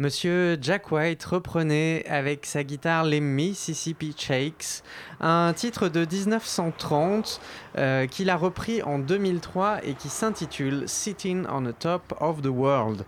Monsieur 0.02 0.58
Jack 0.60 0.90
White 0.90 1.22
reprenait 1.22 2.04
avec 2.08 2.44
sa 2.44 2.64
guitare 2.64 3.04
les 3.04 3.20
Mississippi 3.20 4.12
Shakes, 4.18 4.82
un 5.20 5.52
titre 5.52 5.88
de 5.88 6.04
1930 6.04 7.40
euh, 7.78 8.08
qu'il 8.08 8.28
a 8.28 8.36
repris 8.36 8.82
en 8.82 8.98
2003 8.98 9.78
et 9.84 9.94
qui 9.94 10.08
s'intitule 10.08 10.88
Sitting 10.88 11.46
on 11.48 11.62
the 11.62 11.78
Top 11.78 12.14
of 12.18 12.42
the 12.42 12.48
World. 12.48 13.04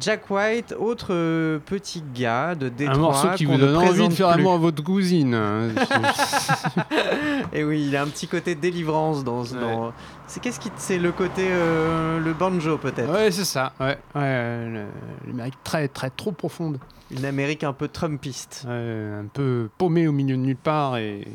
Jack 0.00 0.30
White, 0.30 0.74
autre 0.78 1.08
euh, 1.10 1.58
petit 1.58 2.02
gars 2.14 2.54
de 2.54 2.68
Détroit. 2.68 2.96
Un 2.96 3.00
morceau 3.00 3.28
qui 3.36 3.44
vous 3.44 3.52
ne 3.54 3.58
donne 3.58 3.76
envie 3.76 4.08
de 4.08 4.12
faire 4.12 4.32
plus. 4.32 4.40
amour 4.40 4.52
à 4.54 4.56
votre 4.58 4.82
cousine. 4.84 5.34
hein. 5.34 5.68
Et 7.52 7.64
oui, 7.64 7.84
il 7.88 7.96
a 7.96 8.02
un 8.02 8.06
petit 8.06 8.28
côté 8.28 8.54
délivrance 8.54 9.24
dans. 9.24 9.44
dans- 9.44 9.92
C'est 10.26 10.40
qu'est-ce 10.40 10.60
qui 10.60 10.70
c'est 10.76 10.98
le 10.98 11.12
côté 11.12 11.46
euh, 11.50 12.18
le 12.20 12.32
banjo 12.32 12.76
peut-être? 12.78 13.10
ouais, 13.12 13.30
c'est 13.30 13.44
ça. 13.44 13.72
Ouais, 13.80 13.98
ouais, 14.14 14.66
le- 14.68 14.86
l'Amérique 15.26 15.54
très, 15.64 15.88
très 15.88 16.10
trop 16.10 16.32
profonde. 16.32 16.78
Une 17.10 17.24
Amérique 17.24 17.64
un 17.64 17.72
peu 17.72 17.88
trumpiste. 17.88 18.66
Un 18.68 19.24
peu 19.32 19.68
paumé 19.78 20.06
au 20.08 20.12
milieu 20.12 20.36
de 20.36 20.42
nulle 20.42 20.56
part 20.56 20.96
et. 20.98 21.26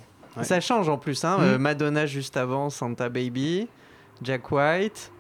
Ça 0.42 0.60
change 0.62 0.90
en 0.90 0.98
plus, 0.98 1.24
hein. 1.26 1.38
Mm. 1.38 1.44
euh, 1.44 1.58
Madonna 1.60 2.06
juste 2.08 2.38
avant, 2.38 2.70
Santa 2.72 3.10
Baby, 3.10 3.68
Jack 4.24 4.52
White. 4.52 5.12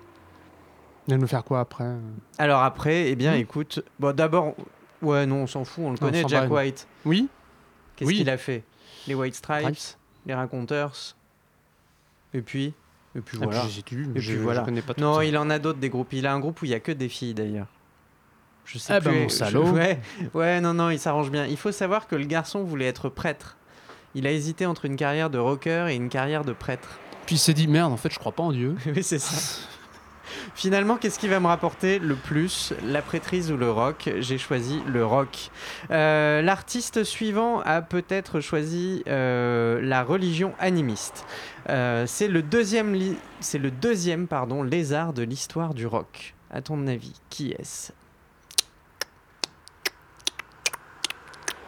Va 1.07 1.17
nous 1.17 1.27
faire 1.27 1.43
quoi 1.43 1.59
après 1.59 1.83
euh 1.83 1.99
Alors 2.37 2.61
après, 2.63 3.09
eh 3.09 3.15
bien, 3.15 3.33
Mm. 3.33 3.39
écoute, 3.39 3.83
bon 3.99 4.15
d'abord, 4.15 4.55
ouais, 5.01 5.25
non, 5.25 5.43
on 5.43 5.47
s'en 5.47 5.65
fout, 5.65 5.83
on 5.85 5.89
le 5.91 5.97
On 6.01 6.05
connaît, 6.05 6.23
Jack. 6.27 6.49
White. 6.49 6.87
Oui 7.05 7.27
Qu'est-ce 7.95 8.09
Oui. 8.09 8.17
qu'il 8.17 8.29
a 8.29 8.37
fait? 8.37 8.63
Les 9.07 9.13
White 9.15 9.35
Stripes, 9.35 9.75
Stripes. 9.75 9.97
les 10.25 10.33
Raconteurs, 10.33 10.93
et 12.33 12.41
puis, 12.41 12.73
et 13.15 13.21
puis 13.21 13.37
Ah, 13.41 13.45
voilà. 13.45 13.61
puis 13.85 13.95
lu, 13.95 14.07
Et 14.15 14.35
voilà. 14.37 14.61
pas 14.61 14.93
Non, 14.97 15.15
ça. 15.15 15.25
il 15.25 15.37
en 15.37 15.49
a 15.49 15.59
d'autres 15.59 15.79
des 15.79 15.89
groupes. 15.89 16.13
Il 16.13 16.25
a 16.25 16.33
un 16.33 16.39
groupe 16.39 16.61
où 16.61 16.65
il 16.65 16.71
y 16.71 16.73
a 16.73 16.79
que 16.79 16.91
des 16.91 17.09
filles 17.09 17.33
d'ailleurs. 17.33 17.67
Je 18.65 18.77
sais 18.77 18.93
Ah 18.93 19.01
plus. 19.01 19.09
bah, 19.11 19.15
mon 19.19 19.27
je- 19.29 19.33
salaud. 19.33 19.63
ouais, 19.73 19.99
ouais, 20.33 20.61
non, 20.61 20.73
non, 20.73 20.89
il 20.89 20.97
s'arrange 20.99 21.29
bien. 21.29 21.45
Il 21.45 21.57
faut 21.57 21.71
savoir 21.73 22.07
que 22.07 22.15
le 22.15 22.25
garçon 22.25 22.63
voulait 22.63 22.87
être 22.87 23.09
prêtre. 23.09 23.57
Il 24.15 24.25
a 24.25 24.31
hésité 24.31 24.65
entre 24.65 24.85
une 24.85 24.95
carrière 24.95 25.29
de 25.29 25.37
rocker 25.37 25.87
et 25.89 25.95
une 25.95 26.07
carrière 26.09 26.45
de 26.45 26.53
prêtre. 26.53 26.97
Puis 27.25 27.35
il 27.35 27.39
s'est 27.39 27.53
dit 27.53 27.67
merde, 27.67 27.91
en 27.91 27.97
fait, 27.97 28.11
je 28.11 28.19
crois 28.19 28.31
pas 28.31 28.43
en 28.43 28.51
Dieu. 28.53 28.75
oui, 28.87 29.03
c'est 29.03 29.19
ça. 29.19 29.67
Finalement, 30.55 30.97
qu'est-ce 30.97 31.19
qui 31.19 31.27
va 31.27 31.39
me 31.39 31.47
rapporter 31.47 31.99
le 31.99 32.15
plus 32.15 32.73
La 32.85 33.01
prêtrise 33.01 33.51
ou 33.51 33.57
le 33.57 33.69
rock? 33.71 34.09
J'ai 34.19 34.37
choisi 34.37 34.81
le 34.87 35.05
rock. 35.05 35.49
Euh, 35.91 36.41
L'artiste 36.41 37.03
suivant 37.03 37.61
a 37.61 37.81
peut-être 37.81 38.39
choisi 38.39 39.03
euh, 39.07 39.79
la 39.81 40.03
religion 40.03 40.53
animiste. 40.59 41.25
Euh, 41.69 42.05
c'est 42.07 42.27
le 42.27 42.41
deuxième, 42.41 42.95
c'est 43.39 43.57
le 43.59 43.71
deuxième 43.71 44.27
pardon, 44.27 44.63
lézard 44.63 45.13
de 45.13 45.23
l'histoire 45.23 45.73
du 45.73 45.87
rock. 45.87 46.33
À 46.51 46.61
ton 46.61 46.85
avis, 46.87 47.13
qui 47.29 47.51
est-ce? 47.51 47.91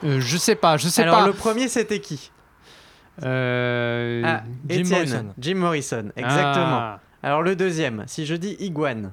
Je 0.03 0.37
sais 0.37 0.55
pas, 0.55 0.77
je 0.77 0.87
sais 0.87 1.01
Alors, 1.01 1.19
pas. 1.19 1.25
le 1.27 1.33
premier, 1.33 1.67
c'était 1.67 1.99
qui? 1.99 2.31
Euh, 3.23 4.21
Ah, 4.25 4.43
Jim. 4.69 4.83
Morrison. 4.89 5.25
Jim 5.39 5.55
Morrison, 5.55 6.11
exactement. 6.15 6.79
Ah. 6.79 6.99
Alors, 7.25 7.41
le 7.41 7.55
deuxième, 7.55 8.03
si 8.05 8.23
je 8.27 8.35
dis 8.35 8.55
iguane. 8.59 9.11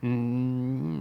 Mm, 0.00 1.00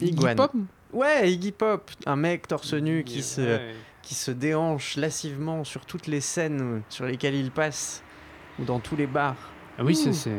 Iguane. 0.00 0.32
Iggy 0.32 0.34
Pop? 0.36 0.52
Ouais, 0.92 1.30
Iggy 1.32 1.52
Pop, 1.52 1.88
un 2.04 2.16
mec 2.16 2.48
torse 2.48 2.74
nu 2.74 3.04
qui 3.04 3.22
se, 3.22 3.40
Ouais. 3.42 3.74
qui 4.02 4.16
se 4.16 4.32
déhanche 4.32 4.96
lascivement 4.96 5.62
sur 5.62 5.86
toutes 5.86 6.08
les 6.08 6.20
scènes 6.20 6.82
sur 6.88 7.04
lesquelles 7.04 7.36
il 7.36 7.52
passe, 7.52 8.02
ou 8.58 8.64
dans 8.64 8.80
tous 8.80 8.96
les 8.96 9.06
bars. 9.06 9.36
Ah 9.78 9.84
oui, 9.84 9.94
c'est. 9.94 10.32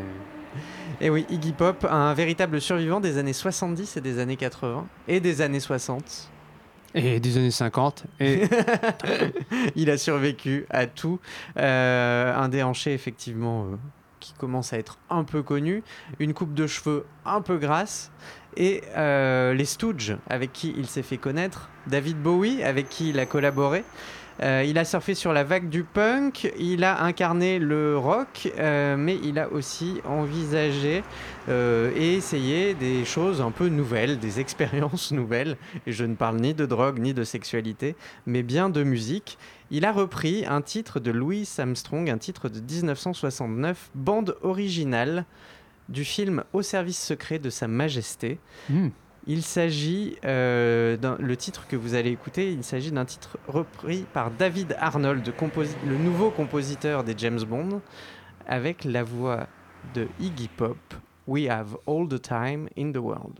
Et 0.99 1.09
oui, 1.09 1.25
Iggy 1.29 1.53
Pop, 1.53 1.87
un 1.89 2.13
véritable 2.13 2.59
survivant 2.59 2.99
des 2.99 3.17
années 3.17 3.31
70 3.31 3.95
et 3.95 4.01
des 4.01 4.19
années 4.19 4.35
80, 4.35 4.87
et 5.07 5.21
des 5.21 5.39
années 5.39 5.61
60. 5.61 6.29
Et 6.95 7.21
des 7.21 7.37
années 7.37 7.51
50. 7.51 8.03
Et 8.19 8.41
il 9.77 9.89
a 9.89 9.97
survécu 9.97 10.65
à 10.69 10.85
tout. 10.85 11.19
Euh, 11.55 12.35
un 12.35 12.49
déhanché, 12.49 12.93
effectivement, 12.93 13.67
euh, 13.71 13.75
qui 14.19 14.33
commence 14.33 14.73
à 14.73 14.77
être 14.77 14.97
un 15.09 15.23
peu 15.23 15.43
connu, 15.43 15.83
une 16.19 16.33
coupe 16.33 16.53
de 16.53 16.67
cheveux 16.67 17.05
un 17.25 17.41
peu 17.41 17.57
grasse, 17.57 18.11
et 18.57 18.81
euh, 18.97 19.53
les 19.53 19.65
Stooges, 19.65 20.17
avec 20.29 20.53
qui 20.53 20.73
il 20.77 20.87
s'est 20.87 21.03
fait 21.03 21.17
connaître, 21.17 21.69
David 21.87 22.21
Bowie, 22.21 22.63
avec 22.63 22.89
qui 22.89 23.09
il 23.09 23.19
a 23.19 23.25
collaboré. 23.25 23.83
Euh, 24.41 24.63
il 24.65 24.77
a 24.77 24.85
surfé 24.85 25.15
sur 25.15 25.33
la 25.33 25.43
vague 25.43 25.67
du 25.67 25.83
punk, 25.83 26.49
il 26.57 26.85
a 26.85 27.03
incarné 27.03 27.59
le 27.59 27.97
rock, 27.97 28.49
euh, 28.57 28.95
mais 28.95 29.17
il 29.21 29.37
a 29.37 29.49
aussi 29.51 29.99
envisagé 30.05 31.03
et 31.49 32.13
essayé 32.13 32.75
des 32.75 33.05
choses 33.05 33.41
un 33.41 33.49
peu 33.49 33.69
nouvelles, 33.69 34.19
des 34.19 34.39
expériences 34.39 35.11
nouvelles. 35.13 35.57
Et 35.87 35.91
je 35.91 36.05
ne 36.05 36.15
parle 36.15 36.37
ni 36.37 36.53
de 36.53 36.65
drogue 36.65 36.99
ni 36.99 37.13
de 37.13 37.23
sexualité, 37.23 37.95
mais 38.27 38.43
bien 38.43 38.69
de 38.69 38.83
musique. 38.83 39.39
Il 39.71 39.85
a 39.85 39.91
repris 39.91 40.45
un 40.45 40.61
titre 40.61 40.99
de 40.99 41.11
Louis 41.11 41.47
Armstrong, 41.57 42.09
un 42.09 42.17
titre 42.17 42.49
de 42.49 42.59
1969, 42.59 43.91
bande 43.93 44.35
originale 44.41 45.25
du 45.89 46.03
film 46.03 46.43
Au 46.53 46.61
service 46.61 47.01
secret 47.03 47.39
de 47.39 47.49
Sa 47.49 47.67
Majesté. 47.67 48.39
Hmm. 48.69 48.89
Il 49.27 49.43
s'agit, 49.43 50.15
euh, 50.25 50.97
d'un- 50.97 51.17
le 51.19 51.37
titre 51.37 51.67
que 51.67 51.75
vous 51.75 51.93
allez 51.93 52.09
écouter, 52.09 52.51
il 52.51 52.63
s'agit 52.63 52.91
d'un 52.91 53.05
titre 53.05 53.37
repris 53.47 54.05
par 54.13 54.31
David 54.31 54.75
Arnold, 54.79 55.33
le 55.85 55.97
nouveau 55.97 56.31
compositeur 56.31 57.03
des 57.03 57.13
James 57.17 57.41
Bond, 57.43 57.81
avec 58.47 58.85
la 58.85 59.03
voix 59.03 59.47
de 59.93 60.07
Iggy 60.19 60.47
Pop, 60.47 60.77
We 61.27 61.47
Have 61.47 61.77
All 61.85 62.07
the 62.07 62.19
Time 62.21 62.69
in 62.77 62.91
the 62.91 62.97
World. 62.97 63.39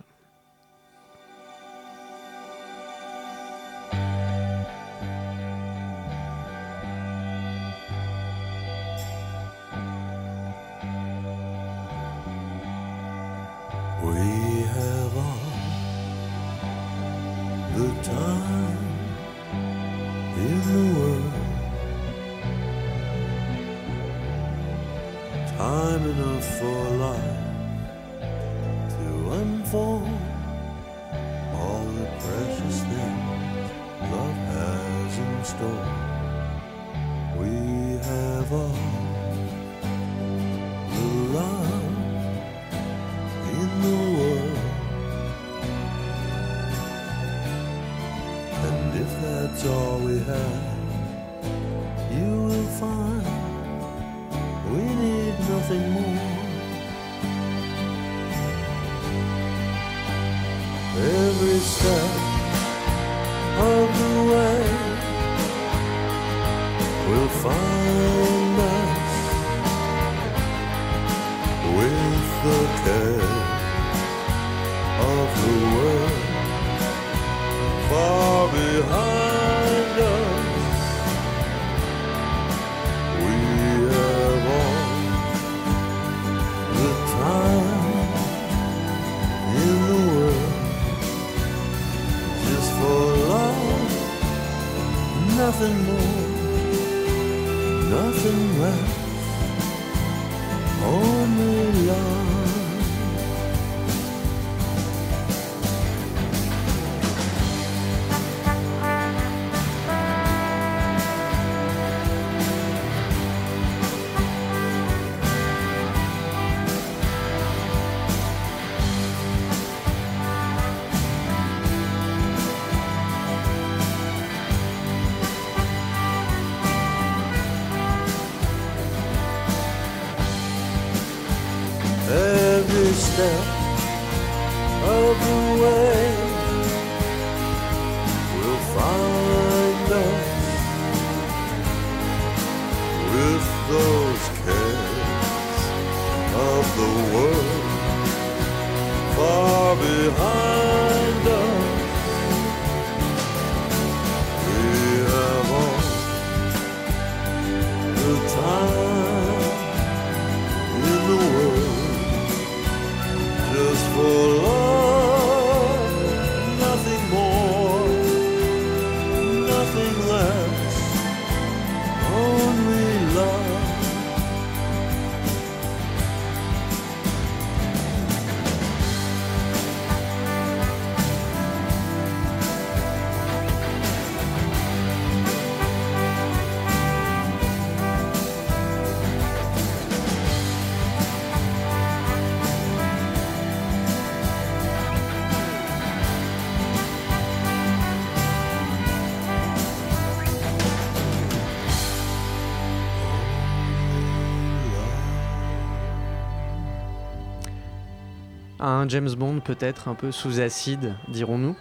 Un 208.80 208.88
James 208.88 209.10
Bond 209.18 209.42
peut-être 209.42 209.89
un 209.89 209.94
peu 209.94 210.12
sous 210.12 210.39
acide, 210.39 210.96
dirons-nous. 211.10 211.56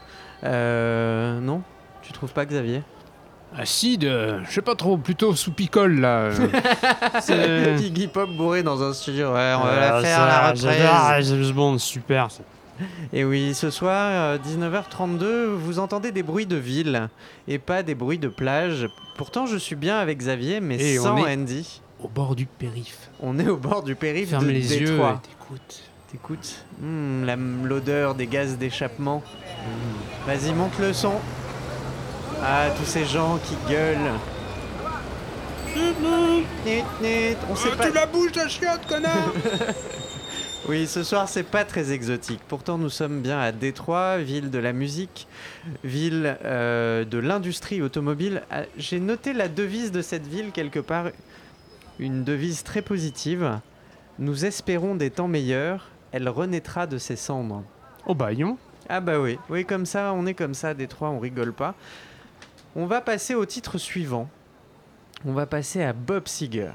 Euh, 0.44 1.40
non? 1.40 1.62
Tu 2.02 2.12
trouves 2.12 2.32
pas, 2.32 2.46
Xavier? 2.46 2.82
Acide, 3.56 4.04
euh, 4.04 4.40
je 4.48 4.52
sais 4.52 4.62
pas 4.62 4.76
trop, 4.76 4.96
plutôt 4.98 5.34
sous 5.34 5.50
picole 5.52 5.98
là. 6.00 6.18
euh. 6.26 6.48
C'est- 7.20 7.76
Iggy 7.80 8.06
Pop 8.06 8.28
bourré 8.36 8.62
dans 8.62 8.82
un 8.82 8.92
studio. 8.92 9.32
Ouais, 9.32 9.54
on 9.58 9.64
va 9.64 9.70
Ah, 9.72 10.00
la 10.00 10.00
faire 10.02 10.26
la 10.26 10.48
reprise. 10.50 11.28
James 11.30 11.52
Bond, 11.52 11.78
super. 11.78 12.30
ça. 12.30 12.42
Et 13.12 13.24
oui, 13.24 13.54
ce 13.54 13.70
soir, 13.70 14.10
euh, 14.12 14.38
19h32, 14.38 15.46
vous 15.56 15.80
entendez 15.80 16.12
des 16.12 16.22
bruits 16.22 16.46
de 16.46 16.54
ville 16.56 17.08
et 17.48 17.58
pas 17.58 17.82
des 17.82 17.96
bruits 17.96 18.18
de 18.20 18.28
plage. 18.28 18.86
Pourtant, 19.16 19.46
je 19.46 19.56
suis 19.56 19.74
bien 19.74 19.98
avec 19.98 20.18
Xavier, 20.18 20.60
mais 20.60 20.76
Et 20.80 21.00
on 21.00 21.04
sans 21.04 21.16
est 21.26 21.34
Andy. 21.34 21.80
Au 22.00 22.06
bord 22.06 22.36
du 22.36 22.46
périph. 22.46 23.10
On 23.20 23.40
est 23.40 23.48
au 23.48 23.56
bord 23.56 23.82
du 23.82 23.96
périph' 23.96 24.28
Ferme 24.30 24.44
de 24.44 24.50
les 24.50 24.76
yeux 24.78 25.00
et 25.00 25.28
t'écoutes. 25.28 25.82
T'écoutes 26.10 26.64
Hmm, 26.80 27.24
L'odeur 27.64 28.14
des 28.14 28.26
gaz 28.26 28.56
d'échappement. 28.56 29.22
Vas-y, 30.26 30.52
monte 30.54 30.78
le 30.78 30.92
son. 30.92 31.14
Ah, 32.42 32.68
tous 32.78 32.84
ces 32.84 33.04
gens 33.04 33.38
qui 33.44 33.56
gueulent. 33.70 34.12
On 37.50 37.56
sait 37.56 37.70
pas. 37.76 37.86
Tu 37.88 37.92
la 37.92 38.06
bouges 38.06 38.34
la 38.34 38.48
chiotte, 38.48 38.86
connard 38.88 39.32
Oui, 40.68 40.86
ce 40.86 41.02
soir, 41.02 41.28
c'est 41.28 41.44
pas 41.44 41.64
très 41.64 41.92
exotique. 41.92 42.40
Pourtant, 42.46 42.76
nous 42.78 42.90
sommes 42.90 43.20
bien 43.22 43.38
à 43.38 43.52
Détroit, 43.52 44.18
ville 44.18 44.50
de 44.50 44.58
la 44.58 44.72
musique, 44.72 45.26
ville 45.82 46.36
euh, 46.44 47.04
de 47.04 47.18
l'industrie 47.18 47.80
automobile. 47.80 48.42
Ah, 48.50 48.62
J'ai 48.76 49.00
noté 49.00 49.32
la 49.32 49.48
devise 49.48 49.92
de 49.92 50.02
cette 50.02 50.26
ville 50.26 50.50
quelque 50.52 50.80
part, 50.80 51.06
une 51.98 52.22
devise 52.22 52.64
très 52.64 52.82
positive. 52.82 53.58
Nous 54.18 54.44
espérons 54.44 54.94
des 54.94 55.10
temps 55.10 55.28
meilleurs, 55.28 55.88
elle 56.12 56.28
renaîtra 56.28 56.86
de 56.86 56.98
ses 56.98 57.16
cendres. 57.16 57.62
Oh 58.06 58.14
bah, 58.14 58.32
yon. 58.32 58.56
Ah 58.88 59.00
bah 59.00 59.20
oui, 59.20 59.38
oui, 59.50 59.64
comme 59.66 59.84
ça, 59.84 60.12
on 60.14 60.24
est 60.26 60.34
comme 60.34 60.54
ça, 60.54 60.72
Détroit, 60.74 61.10
on 61.10 61.18
rigole 61.18 61.52
pas. 61.52 61.74
On 62.74 62.86
va 62.86 63.00
passer 63.00 63.34
au 63.34 63.44
titre 63.44 63.76
suivant. 63.78 64.28
On 65.26 65.32
va 65.32 65.46
passer 65.46 65.82
à 65.82 65.92
Bob 65.92 66.26
Seger. 66.28 66.70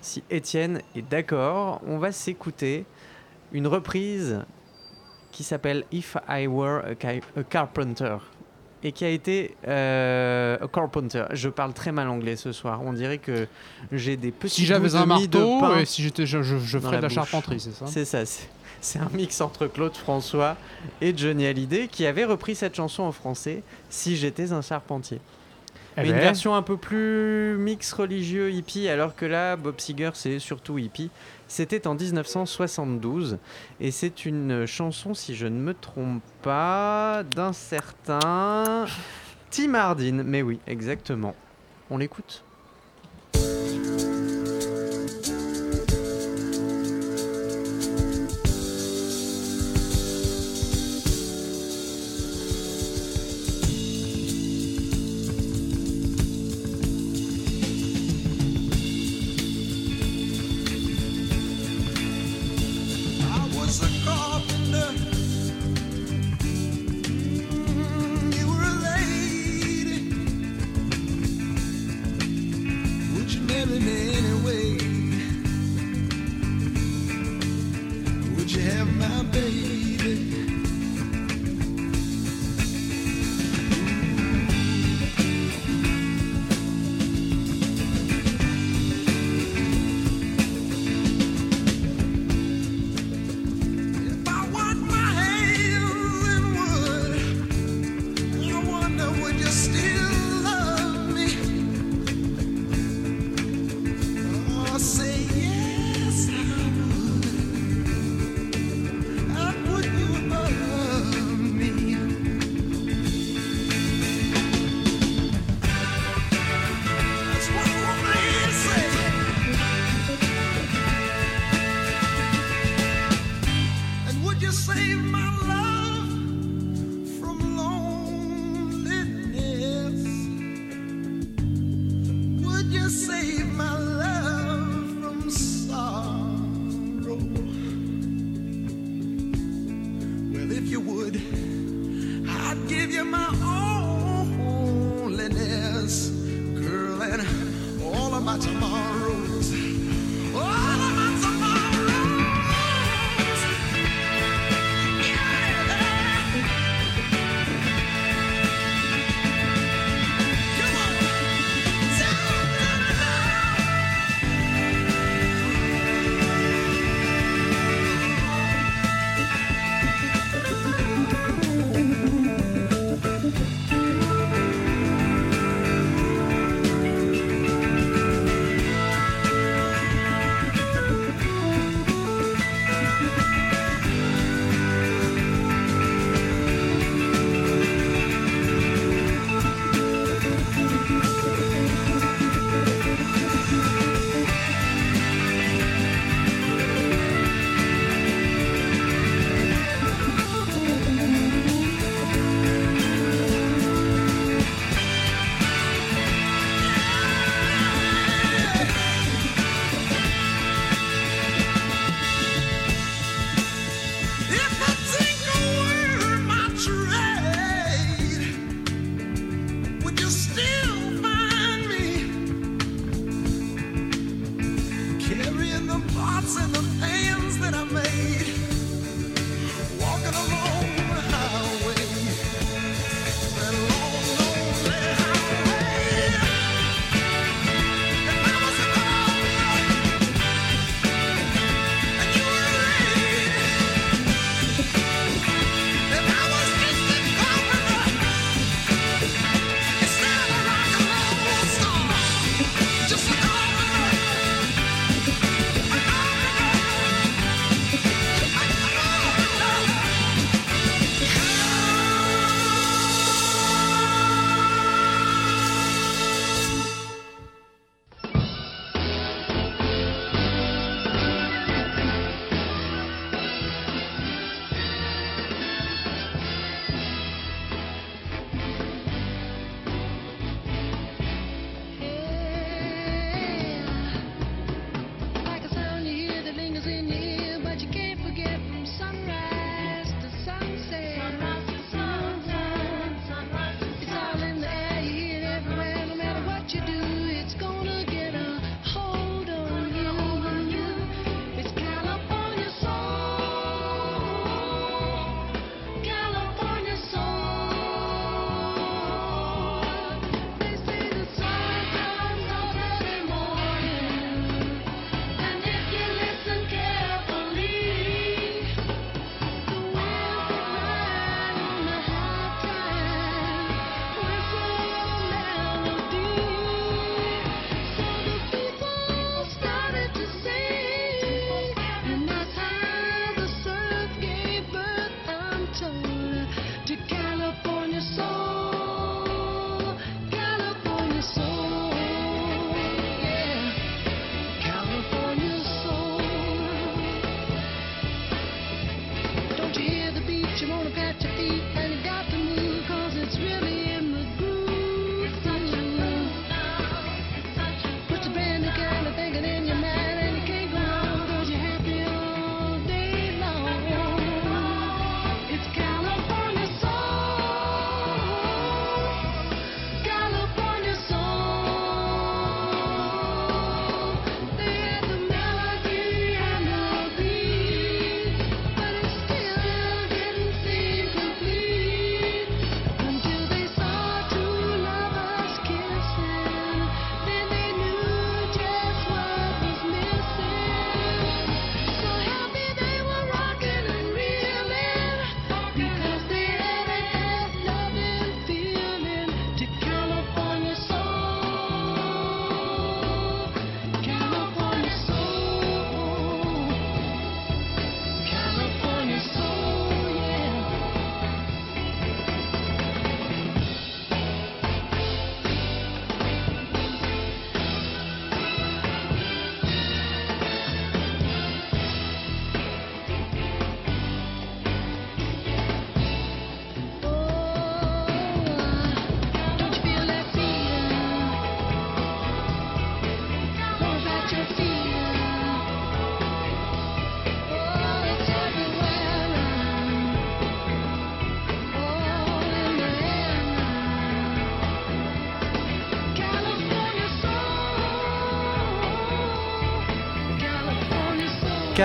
Si 0.00 0.22
Étienne 0.30 0.80
est 0.94 1.02
d'accord, 1.02 1.80
on 1.86 1.98
va 1.98 2.12
s'écouter 2.12 2.84
une 3.52 3.66
reprise 3.66 4.40
qui 5.32 5.42
s'appelle 5.44 5.84
If 5.92 6.16
I 6.28 6.46
Were 6.46 6.82
a, 6.84 6.94
Ca- 7.00 7.20
a 7.36 7.42
Carpenter 7.42 8.16
et 8.82 8.92
qui 8.92 9.04
a 9.04 9.08
été 9.10 9.56
euh, 9.68 10.56
a 10.60 10.68
Carpenter. 10.68 11.24
Je 11.32 11.48
parle 11.48 11.72
très 11.74 11.92
mal 11.92 12.08
anglais 12.08 12.36
ce 12.36 12.52
soir. 12.52 12.80
On 12.84 12.92
dirait 12.92 13.18
que 13.18 13.46
j'ai 13.92 14.16
des 14.16 14.30
petits 14.30 14.54
Si 14.54 14.66
j'avais 14.66 14.94
un 14.94 15.00
de 15.00 15.04
de 15.04 15.08
marteau, 15.08 15.60
pain 15.60 15.78
et 15.80 15.84
si 15.84 16.02
j'étais, 16.02 16.26
je, 16.26 16.42
je, 16.42 16.58
je 16.58 16.78
ferais 16.78 16.96
de 16.98 17.02
la 17.02 17.08
bouche. 17.08 17.14
charpenterie, 17.14 17.60
c'est 17.60 17.72
ça? 17.72 17.86
C'est 17.86 18.04
ça. 18.04 18.22
C'est- 18.80 18.98
un 18.98 19.08
mix 19.12 19.40
entre 19.40 19.66
Claude 19.66 19.96
François 19.96 20.56
et 21.00 21.16
Johnny 21.16 21.46
Hallyday 21.46 21.88
qui 21.88 22.06
avait 22.06 22.24
repris 22.24 22.54
cette 22.54 22.74
chanson 22.74 23.02
en 23.02 23.12
français, 23.12 23.62
Si 23.88 24.16
j'étais 24.16 24.52
un 24.52 24.62
charpentier. 24.62 25.20
Eh 25.96 26.02
Mais 26.02 26.08
une 26.10 26.14
ben. 26.14 26.20
version 26.20 26.54
un 26.54 26.62
peu 26.62 26.76
plus 26.76 27.56
mix 27.58 27.92
religieux 27.92 28.52
hippie, 28.52 28.88
alors 28.88 29.16
que 29.16 29.26
là, 29.26 29.56
Bob 29.56 29.80
Seger, 29.80 30.10
c'est 30.14 30.38
surtout 30.38 30.78
hippie. 30.78 31.10
C'était 31.48 31.88
en 31.88 31.94
1972 31.96 33.38
et 33.80 33.90
c'est 33.90 34.24
une 34.24 34.66
chanson, 34.66 35.14
si 35.14 35.34
je 35.34 35.46
ne 35.48 35.58
me 35.60 35.74
trompe 35.74 36.22
pas, 36.42 37.24
d'un 37.34 37.52
certain 37.52 38.86
Tim 39.50 39.74
Hardin. 39.74 40.22
Mais 40.24 40.42
oui, 40.42 40.60
exactement. 40.68 41.34
On 41.90 41.98
l'écoute? 41.98 42.44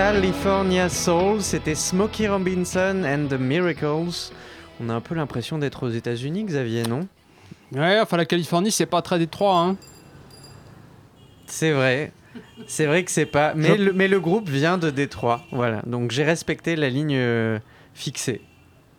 California 0.00 0.90
Soul, 0.90 1.40
c'était 1.40 1.74
Smokey 1.74 2.28
Robinson 2.28 3.02
and 3.06 3.28
the 3.34 3.40
Miracles. 3.40 4.30
On 4.78 4.90
a 4.90 4.92
un 4.92 5.00
peu 5.00 5.14
l'impression 5.14 5.56
d'être 5.56 5.86
aux 5.86 5.88
États-Unis, 5.88 6.44
Xavier, 6.44 6.82
non? 6.82 7.08
Ouais, 7.72 7.98
enfin 7.98 8.18
la 8.18 8.26
Californie, 8.26 8.70
c'est 8.70 8.84
pas 8.84 9.00
très 9.00 9.18
détroit. 9.18 9.58
Hein. 9.58 9.76
C'est 11.46 11.72
vrai. 11.72 12.12
C'est 12.66 12.84
vrai 12.84 13.04
que 13.04 13.10
c'est 13.10 13.24
pas. 13.24 13.54
Mais 13.54 13.68
Je- 13.68 13.84
le, 13.84 13.92
mais 13.94 14.06
le 14.06 14.20
groupe 14.20 14.50
vient 14.50 14.76
de 14.76 14.90
Détroit. 14.90 15.40
Voilà. 15.50 15.80
Donc 15.86 16.10
j'ai 16.10 16.24
respecté 16.24 16.76
la 16.76 16.90
ligne 16.90 17.16
euh, 17.16 17.58
fixée. 17.94 18.42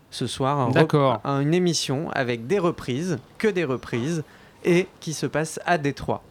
Ce 0.10 0.26
soir, 0.26 0.60
un 0.60 0.72
D'accord. 0.72 1.22
un- 1.24 1.42
une 1.42 1.54
émission 1.54 2.10
avec 2.14 2.48
des 2.48 2.58
reprises, 2.58 3.20
que 3.38 3.48
des 3.48 3.66
reprises, 3.66 4.24
et 4.66 4.88
qui 5.00 5.14
se 5.14 5.28
passe 5.28 5.60
à 5.68 5.78
Détroit. 5.78 6.24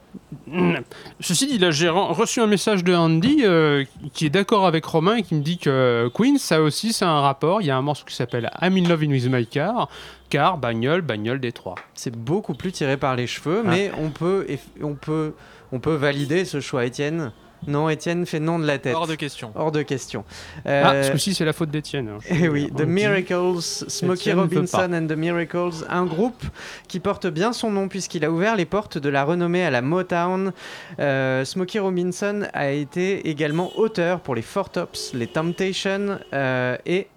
Mm. 0.46 0.76
Ceci 1.20 1.46
dit, 1.46 1.58
là, 1.58 1.70
j'ai 1.70 1.88
re- 1.88 2.12
reçu 2.12 2.40
un 2.40 2.46
message 2.46 2.84
de 2.84 2.94
Andy 2.94 3.40
euh, 3.44 3.84
qui 4.12 4.26
est 4.26 4.30
d'accord 4.30 4.66
avec 4.66 4.84
Romain 4.84 5.16
et 5.16 5.22
qui 5.22 5.34
me 5.34 5.42
dit 5.42 5.58
que 5.58 6.08
Queen, 6.14 6.38
ça 6.38 6.60
aussi, 6.62 6.92
c'est 6.92 7.04
un 7.04 7.20
rapport. 7.20 7.62
Il 7.62 7.66
y 7.66 7.70
a 7.70 7.76
un 7.76 7.82
morceau 7.82 8.04
qui 8.06 8.14
s'appelle 8.14 8.50
I'm 8.62 8.76
in 8.76 8.88
love 8.88 9.00
with 9.00 9.28
my 9.28 9.46
car, 9.46 9.88
car 10.30 10.58
bagnole, 10.58 11.00
bagnole 11.02 11.40
Détroit. 11.40 11.74
C'est 11.94 12.14
beaucoup 12.16 12.54
plus 12.54 12.72
tiré 12.72 12.96
par 12.96 13.16
les 13.16 13.26
cheveux, 13.26 13.62
Ah. 13.64 13.68
mais 13.68 13.90
on 13.98 14.10
peut, 14.10 14.46
on, 14.82 14.94
peut, 14.94 15.34
on 15.72 15.80
peut 15.80 15.94
valider 15.94 16.44
ce 16.44 16.60
choix, 16.60 16.84
Étienne. 16.84 17.32
Non, 17.66 17.88
Étienne 17.88 18.26
fait 18.26 18.38
non 18.40 18.58
de 18.58 18.66
la 18.66 18.78
tête. 18.78 18.94
Hors 18.94 19.06
de 19.06 19.14
question. 19.14 19.50
Hors 19.54 19.72
de 19.72 19.82
question. 19.82 20.24
Ah, 20.64 20.92
Euh, 20.92 21.02
ce 21.02 21.10
coup-ci, 21.12 21.34
c'est 21.34 21.44
la 21.44 21.52
faute 21.52 21.70
d'Étienne. 21.70 22.08
hein. 22.14 22.18
Eh 22.30 22.48
oui, 22.48 22.70
The 22.76 22.82
Miracles, 22.82 23.60
Smokey 23.60 24.32
Robinson 24.32 24.92
and 24.92 25.06
the 25.06 25.16
Miracles, 25.16 25.84
un 25.88 26.04
groupe 26.06 26.42
qui 26.88 27.00
porte 27.00 27.26
bien 27.26 27.52
son 27.52 27.70
nom 27.70 27.88
puisqu'il 27.88 28.24
a 28.24 28.30
ouvert 28.30 28.56
les 28.56 28.66
portes 28.66 28.98
de 28.98 29.08
la 29.08 29.24
renommée 29.24 29.64
à 29.64 29.70
la 29.70 29.82
Motown. 29.82 30.52
Euh, 31.00 31.44
Smokey 31.44 31.78
Robinson 31.78 32.46
a 32.52 32.70
été 32.70 33.28
également 33.28 33.76
auteur 33.76 34.20
pour 34.20 34.34
les 34.34 34.42
Four 34.42 34.70
Tops, 34.70 35.12
les 35.14 35.26
Temptations 35.26 36.18
euh, 36.32 36.76
et 36.86 37.08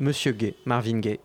Monsieur 0.00 0.32
Gay, 0.32 0.54
Marvin 0.64 0.98
Gaye. 0.98 1.20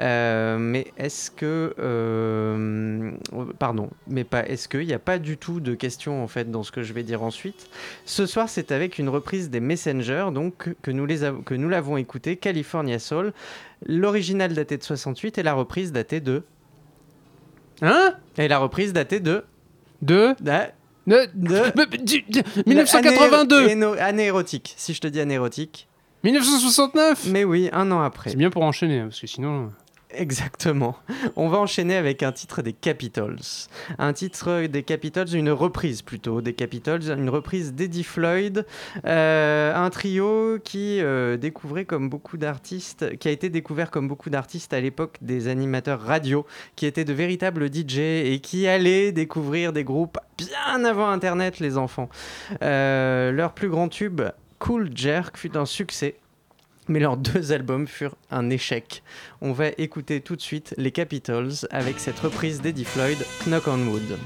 Euh, 0.00 0.58
mais 0.58 0.88
est-ce 0.96 1.30
que... 1.30 1.74
euh, 1.78 3.12
pardon, 3.58 3.90
mais 4.08 4.24
pas 4.24 4.44
est-ce 4.48 4.66
que... 4.68 4.78
Il 4.78 4.86
n'y 4.86 4.92
a 4.94 4.98
pas 4.98 5.18
du 5.18 5.36
tout 5.36 5.60
de 5.60 5.74
question 5.74 6.24
en 6.24 6.26
fait 6.26 6.50
dans 6.50 6.64
ce 6.64 6.72
que 6.72 6.82
je 6.82 6.92
vais 6.92 7.04
dire 7.04 7.22
ensuite? 7.22 7.68
Ce 8.04 8.26
soir, 8.26 8.48
c'est 8.48 8.72
avec 8.72 8.98
une 8.98 9.08
reprise 9.08 9.48
des 9.48 9.60
Messengers, 9.60 10.26
donc 10.34 10.74
que 10.82 10.90
nous, 10.90 11.06
les 11.06 11.22
av- 11.22 11.42
que 11.44 11.54
nous 11.54 11.68
l'avons 11.68 11.96
écouté, 11.98 12.36
California 12.36 12.98
Soul. 12.98 13.32
L'original 13.86 14.54
daté 14.54 14.76
de 14.76 14.82
68 14.82 15.38
et 15.38 15.42
la 15.44 15.52
reprise 15.54 15.92
datée 15.92 16.20
de... 16.20 16.42
Hein? 17.82 18.14
Et 18.38 18.48
la 18.48 18.58
reprise 18.58 18.92
datée 18.92 19.20
de... 19.20 19.44
De 20.02 20.34
de... 21.06 21.28
de, 21.36 21.70
de- 21.86 21.96
du- 22.04 22.22
du- 22.22 22.42
1982 22.66 23.56
Année, 23.62 23.72
éno- 23.76 23.96
année 24.00 24.24
érotique. 24.26 24.74
Si 24.76 24.92
je 24.94 25.00
te 25.00 25.06
dis 25.06 25.20
année 25.20 25.34
érotique. 25.34 25.86
1969 26.24 27.28
Mais 27.30 27.44
oui, 27.44 27.68
un 27.72 27.90
an 27.90 28.02
après. 28.02 28.30
C'est 28.30 28.36
bien 28.36 28.50
pour 28.50 28.62
enchaîner, 28.62 29.02
parce 29.02 29.20
que 29.20 29.26
sinon... 29.26 29.70
Exactement. 30.10 30.96
On 31.34 31.48
va 31.48 31.58
enchaîner 31.58 31.96
avec 31.96 32.22
un 32.22 32.32
titre 32.32 32.62
des 32.62 32.72
Capitals. 32.72 33.40
Un 33.98 34.12
titre 34.12 34.66
des 34.66 34.82
Capitals, 34.82 35.34
une 35.34 35.50
reprise 35.50 36.02
plutôt 36.02 36.40
des 36.40 36.54
Capitals, 36.54 37.02
une 37.10 37.28
reprise 37.28 37.74
d'Eddie 37.74 38.04
Floyd, 38.04 38.64
euh, 39.04 39.74
un 39.74 39.90
trio 39.90 40.58
qui 40.62 41.00
euh, 41.00 41.36
découvrait 41.36 41.84
comme 41.84 42.08
beaucoup 42.08 42.36
d'artistes, 42.36 43.18
qui 43.18 43.28
a 43.28 43.30
été 43.30 43.50
découvert 43.50 43.90
comme 43.90 44.08
beaucoup 44.08 44.30
d'artistes 44.30 44.72
à 44.72 44.80
l'époque 44.80 45.18
des 45.20 45.48
animateurs 45.48 46.00
radio, 46.00 46.46
qui 46.76 46.86
étaient 46.86 47.04
de 47.04 47.12
véritables 47.12 47.66
DJ 47.66 47.98
et 47.98 48.40
qui 48.42 48.68
allaient 48.68 49.12
découvrir 49.12 49.72
des 49.72 49.84
groupes 49.84 50.18
bien 50.38 50.84
avant 50.84 51.08
Internet, 51.08 51.58
les 51.58 51.76
enfants. 51.76 52.08
Euh, 52.62 53.32
leur 53.32 53.52
plus 53.52 53.68
grand 53.68 53.88
tube, 53.88 54.22
Cool 54.58 54.90
Jerk, 54.94 55.36
fut 55.36 55.56
un 55.56 55.66
succès 55.66 56.16
mais 56.88 57.00
leurs 57.00 57.16
deux 57.16 57.52
albums 57.52 57.86
furent 57.86 58.16
un 58.30 58.50
échec. 58.50 59.02
On 59.40 59.52
va 59.52 59.68
écouter 59.78 60.20
tout 60.20 60.36
de 60.36 60.40
suite 60.40 60.74
les 60.76 60.92
Capitals 60.92 61.66
avec 61.70 61.98
cette 61.98 62.18
reprise 62.18 62.60
d'Eddie 62.60 62.84
Floyd, 62.84 63.18
Knock 63.46 63.66
on 63.66 63.86
Wood. 63.88 64.18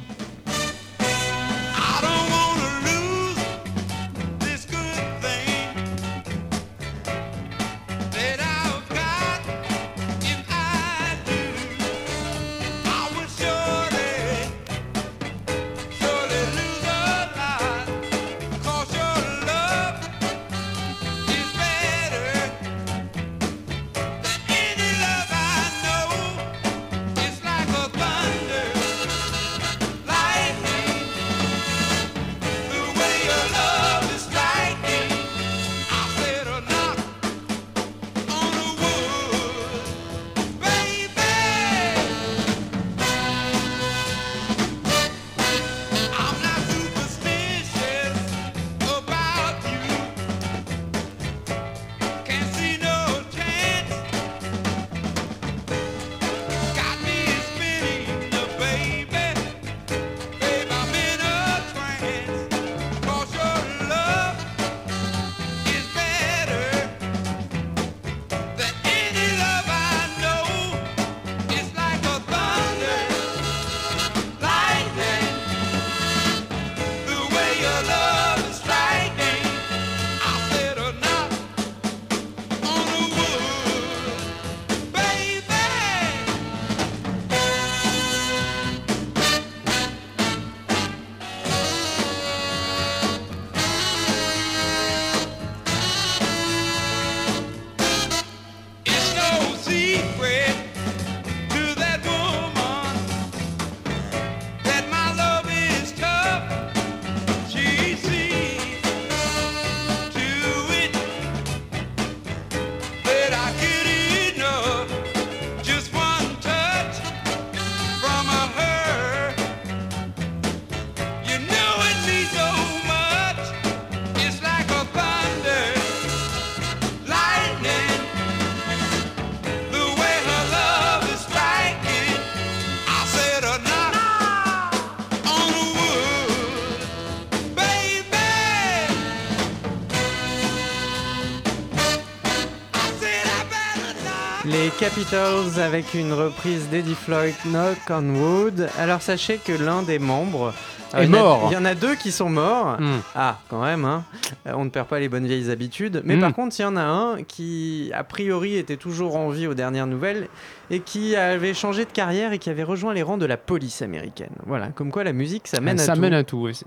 Capitals 144.80 145.60
avec 145.60 145.92
une 145.92 146.12
reprise 146.14 146.68
d'Eddie 146.70 146.94
Floyd, 146.94 147.34
Knock 147.44 147.76
on 147.90 148.02
Wood. 148.14 148.68
Alors 148.78 149.02
sachez 149.02 149.36
que 149.36 149.52
l'un 149.52 149.82
des 149.82 149.98
membres 149.98 150.54
Est 150.94 151.04
il 151.04 151.10
en 151.10 151.18
a- 151.18 151.22
mort. 151.22 151.48
Il 151.50 151.54
y 151.54 151.56
en 151.58 151.66
a 151.66 151.74
deux 151.74 151.94
qui 151.96 152.10
sont 152.10 152.30
morts. 152.30 152.80
Hmm. 152.80 153.00
Ah, 153.14 153.38
quand 153.50 153.60
même, 153.62 153.84
hein. 153.84 154.04
Euh, 154.46 154.52
on 154.56 154.64
ne 154.64 154.70
perd 154.70 154.86
pas 154.88 154.98
les 154.98 155.10
bonnes 155.10 155.26
vieilles 155.26 155.50
habitudes. 155.50 156.00
Mais 156.06 156.16
Hmm. 156.16 156.20
par 156.20 156.32
contre, 156.34 156.58
il 156.58 156.62
y 156.62 156.64
en 156.64 156.76
a 156.78 156.82
un 156.82 157.22
qui, 157.22 157.90
a 157.94 158.04
priori, 158.04 158.56
était 158.56 158.78
toujours 158.78 159.16
en 159.16 159.28
vie 159.28 159.46
aux 159.46 159.52
dernières 159.54 159.86
nouvelles 159.86 160.28
et 160.70 160.80
qui 160.80 161.14
avait 161.14 161.52
changé 161.54 161.84
de 161.84 161.90
carrière 161.92 162.32
et 162.32 162.38
qui 162.38 162.48
avait 162.48 162.62
rejoint 162.64 162.94
les 162.94 163.02
rangs 163.02 163.18
de 163.18 163.26
la 163.26 163.36
police 163.36 163.82
américaine. 163.82 164.32
Voilà, 164.46 164.68
comme 164.68 164.90
quoi 164.90 165.04
la 165.04 165.12
musique, 165.12 165.46
ça 165.46 165.60
mène 165.60 165.78
à 165.78 165.84
ça 165.84 165.94
tout. 165.94 166.00
mène 166.00 166.14
à 166.14 166.24
tout. 166.24 166.50
c'est- 166.54 166.64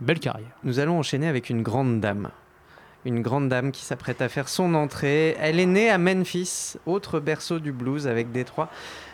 Belle 0.00 0.18
carrière. 0.18 0.50
Nous 0.64 0.80
allons 0.80 0.98
enchaîner 0.98 1.28
avec 1.28 1.48
une 1.48 1.62
grande 1.62 2.00
dame. 2.00 2.30
Une 3.06 3.22
grande 3.22 3.48
dame 3.48 3.70
qui 3.70 3.84
s'apprête 3.84 4.20
à 4.20 4.28
faire 4.28 4.48
son 4.48 4.74
entrée. 4.74 5.36
Elle 5.38 5.60
est 5.60 5.66
née 5.66 5.90
à 5.90 5.96
Memphis, 5.96 6.74
autre 6.86 7.20
berceau 7.20 7.60
du 7.60 7.70
blues 7.70 8.08
avec 8.08 8.32
Détroit, 8.32 8.68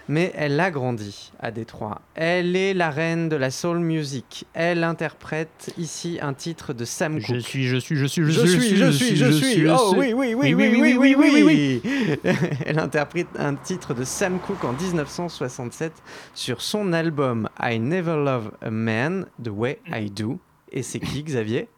mais 0.08 0.32
elle 0.34 0.58
a 0.60 0.70
grandi 0.70 1.30
à 1.38 1.50
Détroit. 1.50 2.00
Elle 2.14 2.56
est 2.56 2.72
la 2.72 2.88
reine 2.88 3.28
de 3.28 3.36
la 3.36 3.50
soul 3.50 3.80
music. 3.80 4.46
Elle 4.54 4.82
interprète 4.82 5.74
ici 5.76 6.18
un 6.22 6.32
titre 6.32 6.72
de 6.72 6.86
Sam 6.86 7.20
Je 7.20 7.26
Cooke. 7.34 7.40
suis, 7.42 7.64
je 7.64 7.76
suis, 7.76 7.96
je 7.96 8.06
suis, 8.06 8.24
Je 8.24 8.30
suis, 8.46 8.76
je 8.76 8.90
suis, 8.90 9.14
je 9.16 9.30
suis. 9.30 9.68
Oh 9.68 9.92
oui, 9.94 10.14
oui, 10.14 10.34
oui, 10.34 10.54
oui, 10.54 10.74
oui, 10.80 10.96
oui, 10.98 11.14
oui, 11.18 11.42
oui. 11.84 12.20
Elle 12.64 12.78
interprète 12.78 13.28
un 13.38 13.56
titre 13.56 13.92
de 13.92 14.04
Sam 14.04 14.38
Cooke 14.38 14.64
en 14.64 14.72
1967 14.72 15.92
sur 16.32 16.62
son 16.62 16.94
album 16.94 17.46
I 17.60 17.78
Never 17.78 18.16
Love 18.16 18.52
a 18.62 18.70
Man 18.70 19.26
the 19.44 19.48
Way 19.50 19.80
I 19.92 20.10
Do. 20.10 20.40
Et 20.70 20.82
c'est 20.82 20.98
qui, 20.98 21.22
Xavier? 21.22 21.68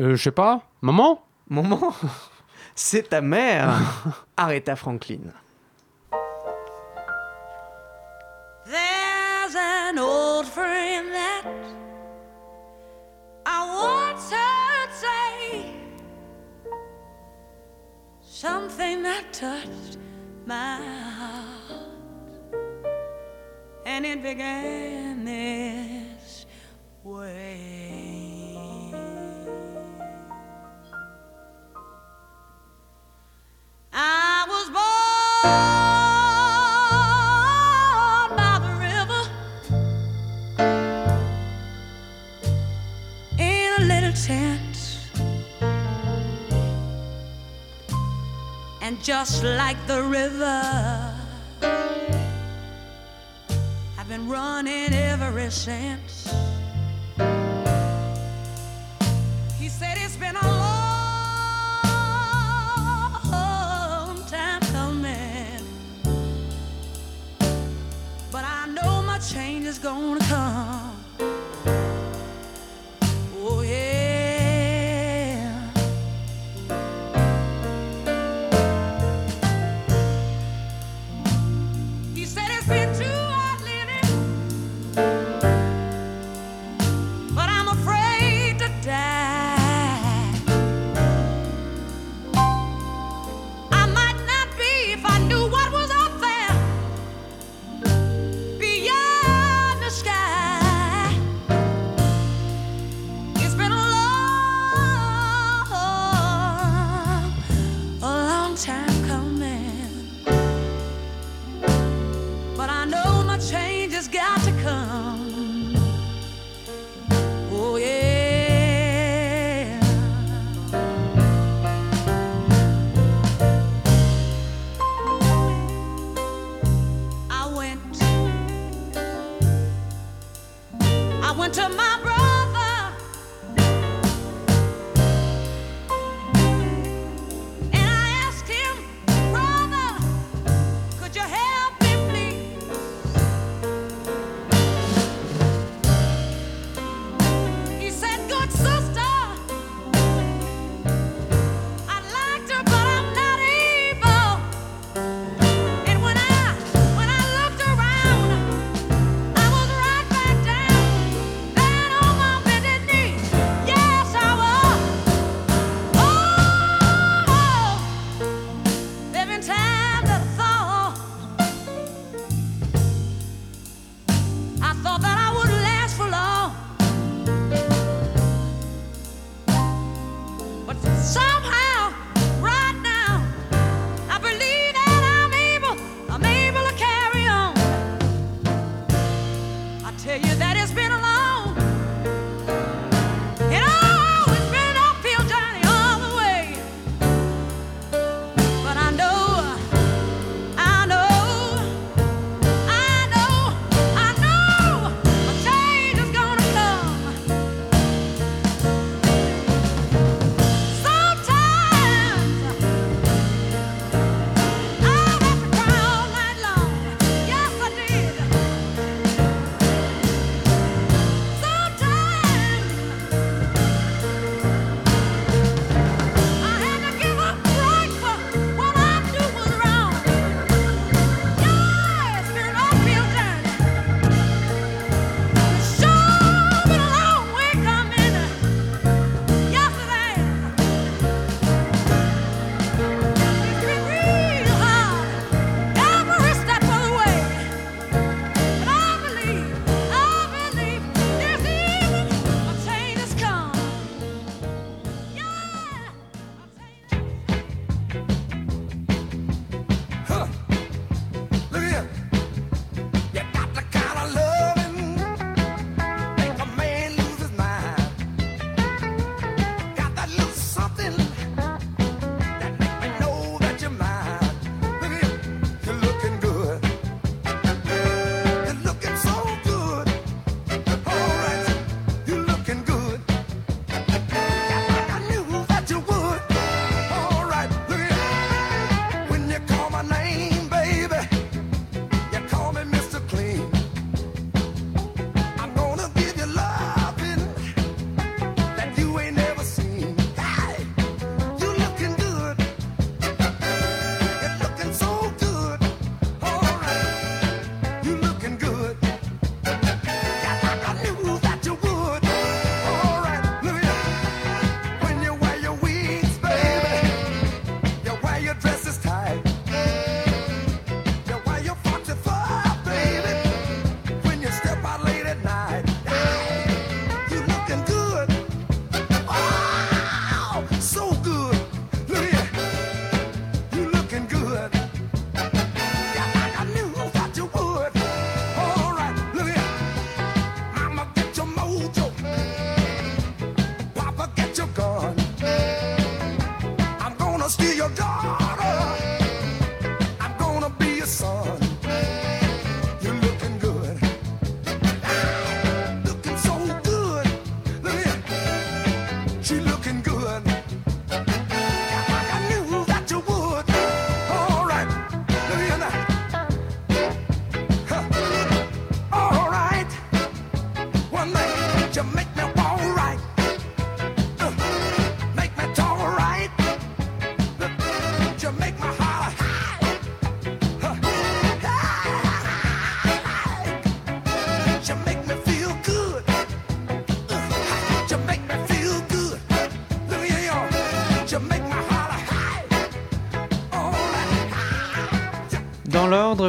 Euh, 0.00 0.16
je 0.16 0.22
sais 0.24 0.32
pas. 0.32 0.68
Maman? 0.82 1.23
Maman 1.48 1.94
C'est 2.74 3.10
ta 3.10 3.20
mère 3.20 3.70
Aretha 4.36 4.74
Franklin. 4.76 5.32
There's 8.66 9.54
an 9.54 9.98
old 9.98 10.46
friend 10.46 11.12
that 11.12 11.44
I 13.46 14.10
once 14.10 14.30
heard 14.32 14.90
say 14.92 15.70
something 18.22 19.02
that 19.04 19.32
touched 19.32 19.98
my 20.46 20.76
heart, 20.76 21.88
and 23.86 24.04
it 24.06 24.22
began 24.22 25.24
this 25.24 26.46
way. 27.04 27.83
I 33.96 34.44
was 34.48 34.70
born 34.70 34.82
by 38.36 38.58
the 38.58 38.74
river 38.74 39.22
in 43.38 43.72
a 43.78 43.84
little 43.84 44.12
tent. 44.12 44.98
And 48.82 49.00
just 49.02 49.44
like 49.44 49.76
the 49.86 50.02
river, 50.02 51.14
I've 53.96 54.08
been 54.08 54.28
running 54.28 54.92
ever 54.92 55.48
since. 55.50 56.26
Change 69.64 69.68
is 69.68 69.78
gonna 69.78 70.20
come. 70.20 70.83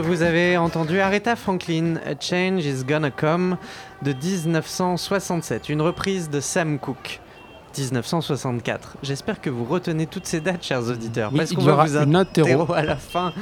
Vous 0.01 0.23
avez 0.23 0.57
entendu 0.57 0.99
Aretha 0.99 1.37
Franklin, 1.37 1.95
A 2.05 2.19
Change 2.19 2.65
is 2.65 2.83
Gonna 2.83 3.11
Come 3.11 3.57
de 4.01 4.11
1967, 4.11 5.69
une 5.69 5.81
reprise 5.81 6.29
de 6.29 6.41
Sam 6.41 6.79
Cooke. 6.79 7.21
1964. 7.77 8.97
J'espère 9.03 9.41
que 9.41 9.49
vous 9.49 9.65
retenez 9.65 10.05
toutes 10.05 10.25
ces 10.25 10.39
dates, 10.39 10.63
chers 10.63 10.87
auditeurs, 10.87 11.29
Oui, 11.31 11.39
parce 11.39 11.51
qu'on 11.51 11.61
va 11.61 11.73
aura 11.73 11.85
vous 11.85 11.97
une 11.97 12.15
interro 12.15 12.73
à 12.73 12.83
la 12.83 12.95
fin. 12.95 13.33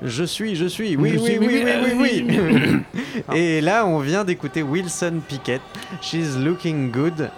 Je 0.00 0.24
suis, 0.24 0.54
je 0.56 0.64
suis, 0.66 0.96
oui, 0.96 1.10
Je 1.10 1.18
oui, 1.18 1.24
suis, 1.24 1.38
oui, 1.38 1.46
oui, 1.46 1.64
oui, 1.64 1.92
oui, 1.98 2.26
oui, 2.28 2.82
oui. 3.04 3.34
Et 3.38 3.60
là, 3.60 3.84
on 3.86 3.98
vient 3.98 4.24
d'écouter 4.24 4.62
Wilson 4.62 5.20
Pickett, 5.28 5.60
She's 6.00 6.38
Looking 6.38 6.90
Good. 6.90 7.30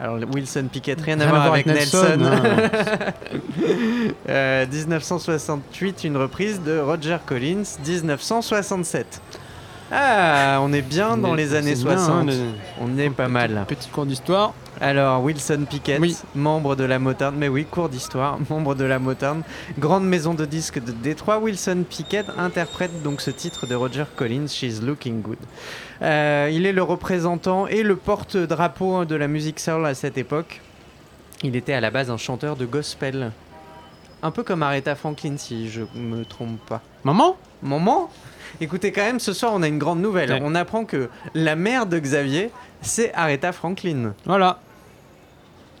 Alors, 0.00 0.18
Wilson 0.34 0.68
Pickett, 0.70 1.00
rien 1.00 1.18
à 1.20 1.26
voir 1.26 1.52
avec 1.52 1.66
Nelson. 1.66 2.18
hein. 2.22 2.70
Euh, 4.28 4.66
1968, 4.66 6.04
une 6.04 6.16
reprise 6.16 6.60
de 6.60 6.78
Roger 6.78 7.16
Collins, 7.24 7.62
1967. 7.86 9.20
Ah, 9.92 10.58
on 10.62 10.72
est 10.72 10.82
bien 10.82 11.16
dans 11.16 11.34
les 11.34 11.54
années 11.54 11.76
c'est 11.76 11.84
bien, 11.84 11.96
60. 11.96 12.28
hein, 12.30 12.34
On 12.80 12.98
est 12.98 13.08
pas 13.10 13.28
mal. 13.28 13.64
Petit 13.68 13.88
cours 13.88 14.04
d'histoire. 14.06 14.52
Alors, 14.80 15.22
Wilson 15.22 15.64
Pickett, 15.70 16.00
Oui. 16.00 16.16
membre 16.34 16.74
de 16.76 16.84
la 16.84 16.98
Motown, 16.98 17.34
mais 17.36 17.48
oui, 17.48 17.64
cours 17.64 17.88
d'histoire, 17.88 18.36
membre 18.50 18.74
de 18.74 18.84
la 18.84 18.98
Motown, 18.98 19.42
grande 19.78 20.04
maison 20.06 20.34
de 20.34 20.44
disques 20.44 20.82
de 20.84 20.90
Détroit, 20.92 21.38
Wilson 21.38 21.84
Pickett 21.88 22.26
interprète 22.36 23.02
donc 23.02 23.20
ce 23.20 23.30
titre 23.30 23.66
de 23.66 23.74
Roger 23.74 24.04
Collins, 24.16 24.48
She's 24.48 24.82
Looking 24.82 25.22
Good. 25.22 25.38
Euh, 26.02 26.50
il 26.52 26.66
est 26.66 26.72
le 26.72 26.82
représentant 26.82 27.66
et 27.68 27.82
le 27.82 27.96
porte-drapeau 27.96 29.04
de 29.06 29.14
la 29.14 29.28
musique 29.28 29.60
soul 29.60 29.86
à 29.86 29.94
cette 29.94 30.18
époque. 30.18 30.60
Il 31.42 31.54
était 31.56 31.72
à 31.74 31.80
la 31.80 31.90
base 31.90 32.10
un 32.10 32.16
chanteur 32.18 32.56
de 32.56 32.66
gospel. 32.66 33.30
Un 34.22 34.30
peu 34.30 34.42
comme 34.42 34.62
Aretha 34.62 34.94
Franklin, 34.94 35.36
si 35.38 35.70
je 35.70 35.82
me 35.94 36.24
trompe 36.24 36.58
pas. 36.68 36.82
Maman? 37.04 37.36
Maman? 37.62 38.10
Écoutez, 38.60 38.92
quand 38.92 39.02
même, 39.02 39.20
ce 39.20 39.32
soir, 39.32 39.52
on 39.54 39.62
a 39.62 39.68
une 39.68 39.78
grande 39.78 40.00
nouvelle. 40.00 40.30
Ouais. 40.32 40.40
On 40.42 40.54
apprend 40.54 40.84
que 40.84 41.08
la 41.34 41.56
mère 41.56 41.86
de 41.86 41.98
Xavier, 41.98 42.50
c'est 42.82 43.12
Aretha 43.14 43.52
Franklin. 43.52 44.14
Voilà. 44.24 44.60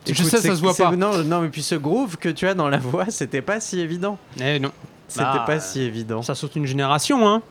je 0.06 0.14
sais, 0.14 0.38
c'est- 0.38 0.48
ça 0.48 0.56
se 0.56 0.60
voit 0.60 0.74
pas. 0.74 0.94
Non, 0.94 1.18
non, 1.24 1.40
mais 1.40 1.48
puis 1.48 1.62
ce 1.62 1.74
groove 1.74 2.16
que 2.16 2.28
tu 2.28 2.46
as 2.46 2.54
dans 2.54 2.68
la 2.68 2.78
voix, 2.78 3.06
c'était 3.08 3.42
pas 3.42 3.60
si 3.60 3.80
évident. 3.80 4.18
Eh 4.40 4.58
non. 4.60 4.70
C'était 5.08 5.24
Bah, 5.24 5.44
pas 5.46 5.60
si 5.60 5.80
évident. 5.82 6.22
Ça 6.22 6.34
saute 6.34 6.56
une 6.56 6.66
génération, 6.66 7.28
hein. 7.28 7.42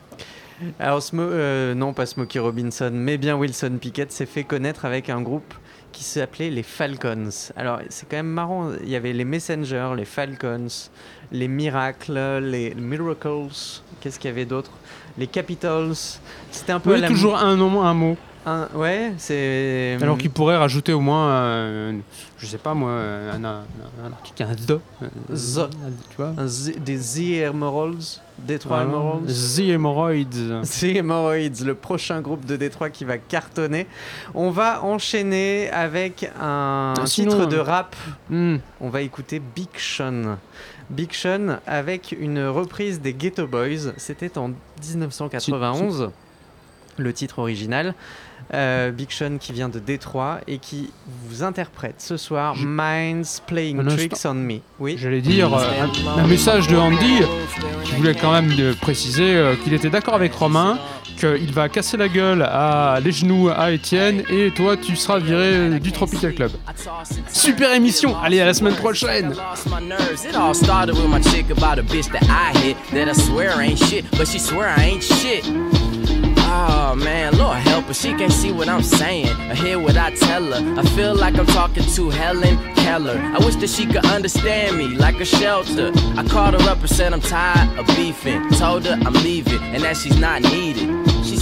Alors, 0.78 1.00
Smo- 1.00 1.20
euh, 1.20 1.74
non, 1.74 1.92
pas 1.92 2.06
Smokey 2.06 2.38
Robinson, 2.38 2.90
mais 2.92 3.18
bien 3.18 3.36
Wilson 3.36 3.76
Pickett 3.80 4.10
s'est 4.12 4.24
fait 4.26 4.44
connaître 4.44 4.84
avec 4.86 5.10
un 5.10 5.20
groupe 5.20 5.52
qui 5.92 6.02
s'appelait 6.04 6.48
les 6.50 6.62
Falcons. 6.62 7.28
Alors, 7.56 7.80
c'est 7.90 8.08
quand 8.08 8.16
même 8.16 8.26
marrant. 8.26 8.70
Il 8.82 8.88
y 8.88 8.96
avait 8.96 9.12
les 9.12 9.24
Messengers, 9.24 9.90
les 9.96 10.04
Falcons, 10.06 10.66
les 11.32 11.48
Miracles, 11.48 12.38
les 12.42 12.74
Miracles. 12.74 13.82
Qu'est-ce 14.06 14.20
qu'il 14.20 14.28
y 14.30 14.32
avait 14.32 14.44
d'autre? 14.44 14.70
Les 15.18 15.26
Capitals. 15.26 15.90
C'était 16.52 16.70
un 16.70 16.78
peu 16.78 16.94
Oui, 16.94 17.00
la 17.00 17.08
toujours 17.08 17.36
un 17.36 17.56
nom, 17.56 17.82
un 17.82 17.92
mot. 17.92 18.16
un- 18.46 18.68
ouais, 18.76 19.12
c'est. 19.18 19.98
Alors 20.00 20.16
qu'il 20.16 20.30
pourrait 20.30 20.56
rajouter 20.56 20.92
au 20.92 21.00
moins, 21.00 21.28
euh, 21.28 21.92
je 22.38 22.46
sais 22.46 22.58
pas 22.58 22.72
moi, 22.72 22.92
un, 22.92 23.42
un, 23.42 23.64
un 24.04 24.12
article, 24.12 24.44
un 24.44 24.54
the. 24.54 24.70
euh, 25.02 25.08
The. 25.34 25.70
Tu 26.10 26.16
vois 26.18 26.34
Z- 26.46 26.78
des 26.78 26.98
The 27.00 27.48
Emeralds, 27.52 28.20
Detroit 28.38 28.84
Voilà. 28.84 28.90
Emeralds. 28.92 29.56
The 29.56 29.58
Hemorrhoids. 29.70 30.62
The 30.62 30.82
Hemorrhoids, 30.98 31.64
le 31.64 31.74
prochain 31.74 32.20
groupe 32.20 32.44
de 32.46 32.54
Détroit 32.54 32.90
qui 32.90 33.04
va 33.04 33.18
cartonner. 33.18 33.88
On 34.36 34.50
va 34.52 34.84
enchaîner 34.84 35.68
avec 35.70 36.30
un 36.40 36.94
Ah, 36.96 37.06
sinon, 37.06 37.32
titre 37.32 37.46
de 37.46 37.56
euh, 37.56 37.62
rap. 37.64 37.96
Hmm. 38.30 38.58
On 38.80 38.88
va 38.88 39.00
écouter 39.00 39.40
Big 39.56 39.70
Sean. 39.76 40.36
Big 40.90 41.12
Sean 41.12 41.58
avec 41.66 42.14
une 42.18 42.46
reprise 42.46 43.00
des 43.00 43.12
Ghetto 43.12 43.46
Boys. 43.46 43.92
C'était 43.96 44.38
en 44.38 44.48
1991, 44.48 46.10
le 46.96 47.12
titre 47.12 47.38
original. 47.40 47.94
Euh, 48.54 48.92
Big 48.92 49.10
Sean 49.10 49.38
qui 49.40 49.52
vient 49.52 49.68
de 49.68 49.78
Détroit 49.80 50.38
et 50.46 50.58
qui 50.58 50.90
vous 51.28 51.42
interprète 51.42 51.96
ce 51.98 52.16
soir 52.16 52.54
Minds 52.56 53.40
Playing 53.46 53.80
Un 53.80 53.84
Tricks 53.86 54.12
instant. 54.12 54.30
on 54.30 54.34
Me. 54.34 54.58
Oui. 54.78 54.96
J'allais 54.98 55.20
dire 55.20 55.52
euh, 55.52 55.64
un, 56.16 56.20
un 56.20 56.26
message 56.26 56.68
de 56.68 56.76
Andy 56.76 57.22
qui 57.84 57.92
voulait 57.94 58.14
quand 58.14 58.32
même 58.32 58.52
préciser 58.80 59.34
euh, 59.34 59.56
qu'il 59.56 59.74
était 59.74 59.90
d'accord 59.90 60.14
avec 60.14 60.32
Romain, 60.32 60.78
qu'il 61.18 61.52
va 61.52 61.68
casser 61.68 61.96
la 61.96 62.08
gueule 62.08 62.42
à 62.42 62.98
les 63.02 63.10
genoux 63.10 63.48
à 63.48 63.72
Étienne 63.72 64.22
et 64.30 64.52
toi 64.54 64.76
tu 64.76 64.94
seras 64.96 65.18
viré 65.18 65.80
du 65.80 65.90
Tropical 65.90 66.34
Club. 66.34 66.52
Super 67.32 67.72
émission, 67.74 68.16
allez 68.22 68.40
à 68.40 68.44
la 68.44 68.54
semaine 68.54 68.74
prochaine. 68.76 69.34
Oh 76.48 76.94
man, 76.94 77.36
Lord 77.36 77.58
help 77.58 77.86
her, 77.86 77.94
she 77.94 78.14
can't 78.14 78.32
see 78.32 78.52
what 78.52 78.68
I'm 78.68 78.82
saying 78.82 79.34
or 79.50 79.54
hear 79.54 79.78
what 79.80 79.96
I 79.96 80.14
tell 80.14 80.44
her. 80.44 80.80
I 80.80 80.84
feel 80.90 81.14
like 81.14 81.36
I'm 81.38 81.46
talking 81.46 81.84
to 81.84 82.10
Helen 82.10 82.56
Keller. 82.76 83.18
I 83.18 83.38
wish 83.44 83.56
that 83.56 83.68
she 83.68 83.84
could 83.84 84.06
understand 84.06 84.78
me 84.78 84.88
like 84.88 85.20
a 85.20 85.24
shelter. 85.24 85.90
I 86.16 86.24
called 86.24 86.54
her 86.54 86.70
up 86.70 86.78
and 86.78 86.88
said 86.88 87.12
I'm 87.12 87.20
tired 87.20 87.78
of 87.78 87.86
beefing. 87.96 88.48
Told 88.50 88.86
her 88.86 88.96
I'm 89.04 89.14
leaving 89.14 89.60
and 89.60 89.82
that 89.82 89.96
she's 89.96 90.18
not 90.18 90.42
needed. 90.42 90.88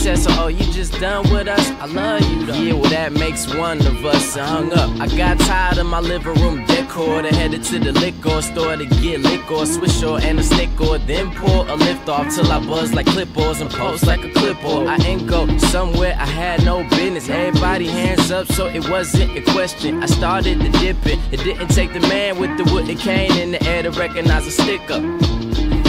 Said, 0.04 0.18
So, 0.18 0.30
oh, 0.32 0.48
you 0.48 0.70
just 0.70 1.00
done 1.00 1.22
with 1.32 1.48
us? 1.48 1.70
I 1.80 1.86
love 1.86 2.20
you 2.20 2.44
though. 2.44 2.52
Yeah, 2.52 2.74
well, 2.74 2.90
that 2.90 3.14
makes 3.14 3.46
one 3.54 3.78
of 3.86 4.04
us. 4.04 4.36
I 4.36 4.44
hung 4.44 4.70
up. 4.74 4.90
I 5.00 5.08
got 5.16 5.38
tired 5.38 5.78
of 5.78 5.86
my 5.86 6.00
living 6.00 6.34
room 6.42 6.66
decor. 6.66 7.22
Then 7.22 7.32
headed 7.32 7.64
to 7.64 7.78
the 7.78 7.92
liquor 7.92 8.42
store 8.42 8.76
to 8.76 8.84
get 8.84 9.20
liquor, 9.20 9.64
swish 9.64 10.02
or 10.02 10.20
and 10.20 10.38
a 10.38 10.42
snicker. 10.42 10.98
Then 10.98 11.34
pull 11.34 11.62
a 11.72 11.76
lift 11.76 12.06
off 12.10 12.34
till 12.34 12.52
I 12.52 12.58
buzz 12.66 12.92
like 12.92 13.06
clipboards 13.06 13.62
and 13.62 13.70
post 13.70 14.06
like 14.06 14.22
a 14.22 14.30
clipboard. 14.32 14.88
I 14.88 14.96
ain't 15.06 15.26
go 15.26 15.46
somewhere 15.56 16.14
I 16.20 16.26
had 16.26 16.62
no 16.66 16.86
business. 16.90 17.30
Everybody 17.30 17.86
hands 17.86 18.30
up, 18.30 18.46
so 18.48 18.66
it 18.66 18.86
wasn't 18.90 19.34
a 19.38 19.52
question. 19.52 20.02
I 20.02 20.06
started 20.06 20.60
to 20.60 20.68
dipping. 20.80 21.18
It 21.32 21.38
didn't 21.38 21.68
take 21.68 21.94
the 21.94 22.00
man 22.00 22.38
with 22.38 22.54
the 22.58 22.70
wooden 22.74 22.98
cane 22.98 23.32
in 23.38 23.52
the 23.52 23.62
air 23.66 23.82
to 23.82 23.90
recognize 23.90 24.46
a 24.46 24.50
sticker. 24.50 25.00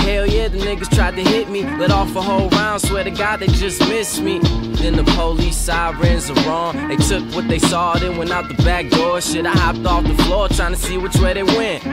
Hell 0.05 0.27
yeah, 0.27 0.47
the 0.47 0.59
niggas 0.59 0.93
tried 0.93 1.15
to 1.15 1.23
hit 1.23 1.49
me. 1.49 1.63
Let 1.63 1.89
off 1.89 2.15
a 2.15 2.21
whole 2.21 2.47
round, 2.49 2.79
swear 2.79 3.03
to 3.03 3.09
God 3.09 3.39
they 3.39 3.47
just 3.47 3.79
missed 3.89 4.21
me. 4.21 4.37
Then 4.75 4.95
the 4.95 5.03
police 5.03 5.57
sirens 5.57 6.29
are 6.29 6.47
on. 6.47 6.89
They 6.89 6.95
took 6.97 7.23
what 7.33 7.47
they 7.47 7.57
saw, 7.57 7.97
then 7.97 8.15
went 8.15 8.29
out 8.29 8.47
the 8.47 8.53
back 8.63 8.87
door. 8.91 9.19
Shit, 9.19 9.47
I 9.47 9.51
hopped 9.51 9.83
off 9.87 10.03
the 10.03 10.13
floor 10.25 10.47
trying 10.47 10.73
to 10.73 10.77
see 10.79 10.99
which 10.99 11.15
way 11.15 11.33
they 11.33 11.41
went. 11.41 11.83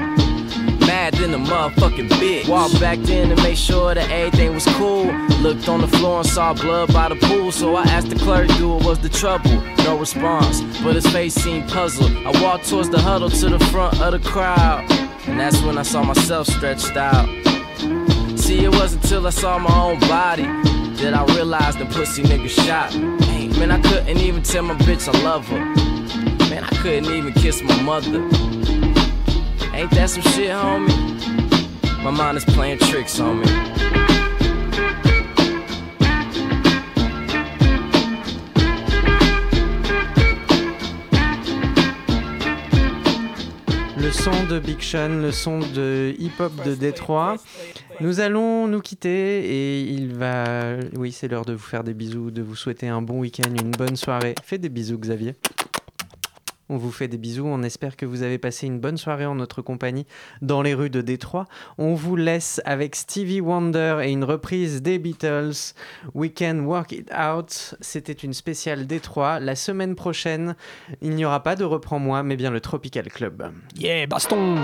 Mad 0.87 1.15
than 1.15 1.33
a 1.33 1.39
motherfucking 1.39 2.11
bitch. 2.11 2.47
Walked 2.49 2.79
back 2.79 2.99
in 2.99 3.35
to 3.35 3.43
make 3.43 3.57
sure 3.57 3.95
that 3.95 4.11
everything 4.11 4.53
was 4.53 4.67
cool. 4.77 5.07
Looked 5.41 5.67
on 5.71 5.81
the 5.81 5.89
floor 5.89 6.19
and 6.19 6.29
saw 6.29 6.53
blood 6.53 6.93
by 6.93 7.09
the 7.09 7.17
pool, 7.17 7.51
so 7.51 7.77
I 7.77 7.85
asked 7.85 8.11
the 8.11 8.17
clerk, 8.17 8.51
what 8.51 8.85
was 8.85 8.99
the 8.99 9.09
trouble? 9.09 9.59
No 9.85 9.99
response, 9.99 10.61
but 10.83 10.97
his 10.97 11.07
face 11.07 11.35
seemed 11.35 11.67
puzzled. 11.71 12.13
I 12.27 12.43
walked 12.43 12.69
towards 12.69 12.91
the 12.91 13.01
huddle 13.01 13.31
to 13.31 13.49
the 13.49 13.59
front 13.67 14.03
of 14.03 14.13
the 14.13 14.29
crowd, 14.29 14.85
and 15.27 15.41
that's 15.41 15.63
when 15.63 15.79
I 15.79 15.83
saw 15.83 16.03
myself 16.05 16.47
stretched 16.47 16.95
out. 16.95 17.41
See, 18.53 18.64
it 18.64 18.74
wasn't 18.74 19.03
until 19.05 19.26
I 19.26 19.30
saw 19.30 19.59
my 19.59 19.74
own 19.74 19.98
body 20.00 20.42
that 21.00 21.14
I 21.14 21.24
realized 21.34 21.78
the 21.78 21.86
pussy 21.86 22.22
nigga 22.22 22.50
shot 22.50 22.94
me. 22.94 23.48
Man, 23.59 23.70
I 23.70 23.80
couldn't 23.80 24.18
even 24.18 24.42
tell 24.42 24.62
my 24.62 24.74
bitch 24.74 25.09
I 25.09 25.18
love 25.22 25.48
her. 25.48 25.64
Man, 26.50 26.62
I 26.62 26.68
couldn't 26.82 27.11
even 27.14 27.32
kiss 27.32 27.62
my 27.62 27.80
mother. 27.80 28.20
Ain't 29.72 29.90
that 29.92 30.11
some 30.11 30.22
shit, 30.34 30.50
homie? 30.50 30.92
My 32.05 32.11
mind 32.11 32.36
is 32.36 32.44
playing 32.44 32.78
tricks 32.80 33.18
on 33.20 33.40
me. 33.40 33.46
Le 43.96 44.12
son 44.12 44.46
de 44.46 44.61
Big 44.61 44.80
Sean, 44.82 45.22
le 45.22 45.32
son 45.32 45.61
de 45.72 46.14
hip-hop 46.18 46.53
de 46.64 46.74
Détroit. 46.74 47.38
Nous 48.03 48.18
allons 48.18 48.66
nous 48.66 48.80
quitter 48.80 49.44
et 49.44 49.80
il 49.82 50.12
va... 50.12 50.74
Oui, 50.96 51.12
c'est 51.12 51.28
l'heure 51.28 51.44
de 51.44 51.53
vous 51.53 51.62
faire 51.62 51.84
des 51.84 51.94
bisous, 51.94 52.32
de 52.32 52.42
vous 52.42 52.57
souhaiter 52.57 52.88
un 52.88 53.00
bon 53.00 53.20
week-end, 53.20 53.48
une 53.48 53.70
bonne 53.70 53.94
soirée. 53.94 54.34
Fais 54.42 54.59
des 54.59 54.70
bisous, 54.70 54.98
Xavier. 54.98 55.36
On 56.68 56.78
vous 56.78 56.90
fait 56.90 57.07
des 57.07 57.16
bisous. 57.16 57.46
On 57.46 57.62
espère 57.62 57.96
que 57.96 58.05
vous 58.05 58.24
avez 58.24 58.38
passé 58.38 58.66
une 58.66 58.80
bonne 58.80 58.96
soirée 58.96 59.24
en 59.24 59.36
notre 59.36 59.62
compagnie 59.62 60.05
dans 60.40 60.62
les 60.62 60.74
rues 60.74 60.90
de 60.90 61.00
Détroit. 61.00 61.44
On 61.78 61.94
vous 61.94 62.16
laisse 62.16 62.61
avec 62.64 62.96
Stevie 62.96 63.40
Wonder 63.40 64.00
et 64.03 64.11
une 64.11 64.24
reprise 64.24 64.82
des 64.82 64.98
Beatles. 64.98 65.74
We 66.12 66.32
Can 66.36 66.59
Work 66.64 66.90
It 66.90 67.09
Out. 67.12 67.76
C'était 67.80 68.12
une 68.14 68.32
spéciale 68.32 68.88
Détroit. 68.88 69.38
La 69.38 69.55
semaine 69.55 69.94
prochaine, 69.94 70.57
il 71.03 71.11
n'y 71.11 71.24
aura 71.24 71.44
pas 71.44 71.55
de 71.55 71.62
Reprends-moi, 71.62 72.24
mais 72.24 72.34
bien 72.34 72.50
le 72.50 72.61
Tropical 72.61 73.05
Club. 73.12 73.53
Yeah, 73.78 74.09
baston 74.09 74.57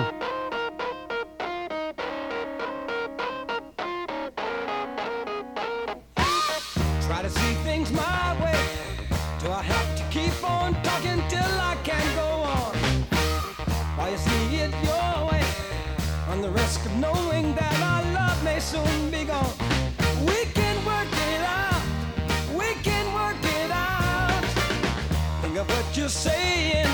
you're 25.99 26.09
saying. 26.09 26.87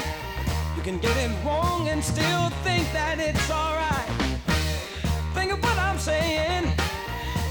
You 0.76 0.82
can 0.82 0.98
get 0.98 1.16
it 1.18 1.30
wrong 1.44 1.88
and 1.88 2.02
still 2.02 2.48
think 2.64 2.90
that 2.92 3.18
it's 3.20 3.50
alright. 3.50 4.08
Think 5.34 5.52
of 5.52 5.62
what 5.62 5.76
I'm 5.78 5.98
saying. 5.98 6.72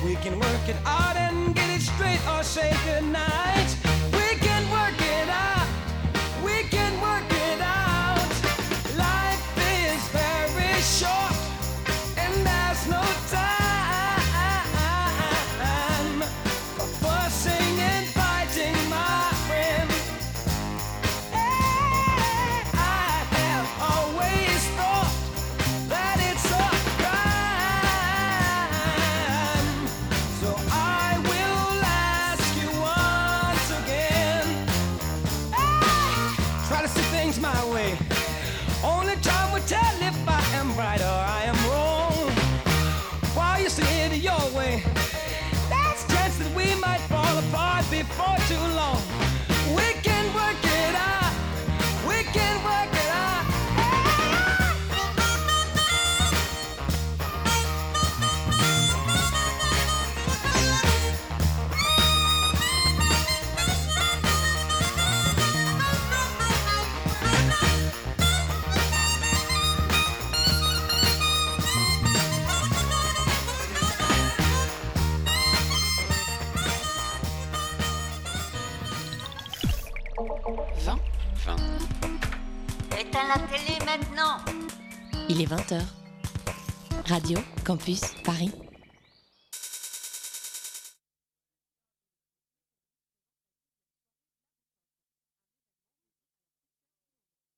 We 0.03 0.15
can 0.15 0.39
work 0.39 0.67
it 0.67 0.77
out 0.85 1.15
and 1.15 1.53
get 1.55 1.69
it 1.69 1.81
straight 1.81 2.21
or 2.27 2.43
say 2.43 2.75
goodnight. 2.85 3.82
Campus. 87.73 88.22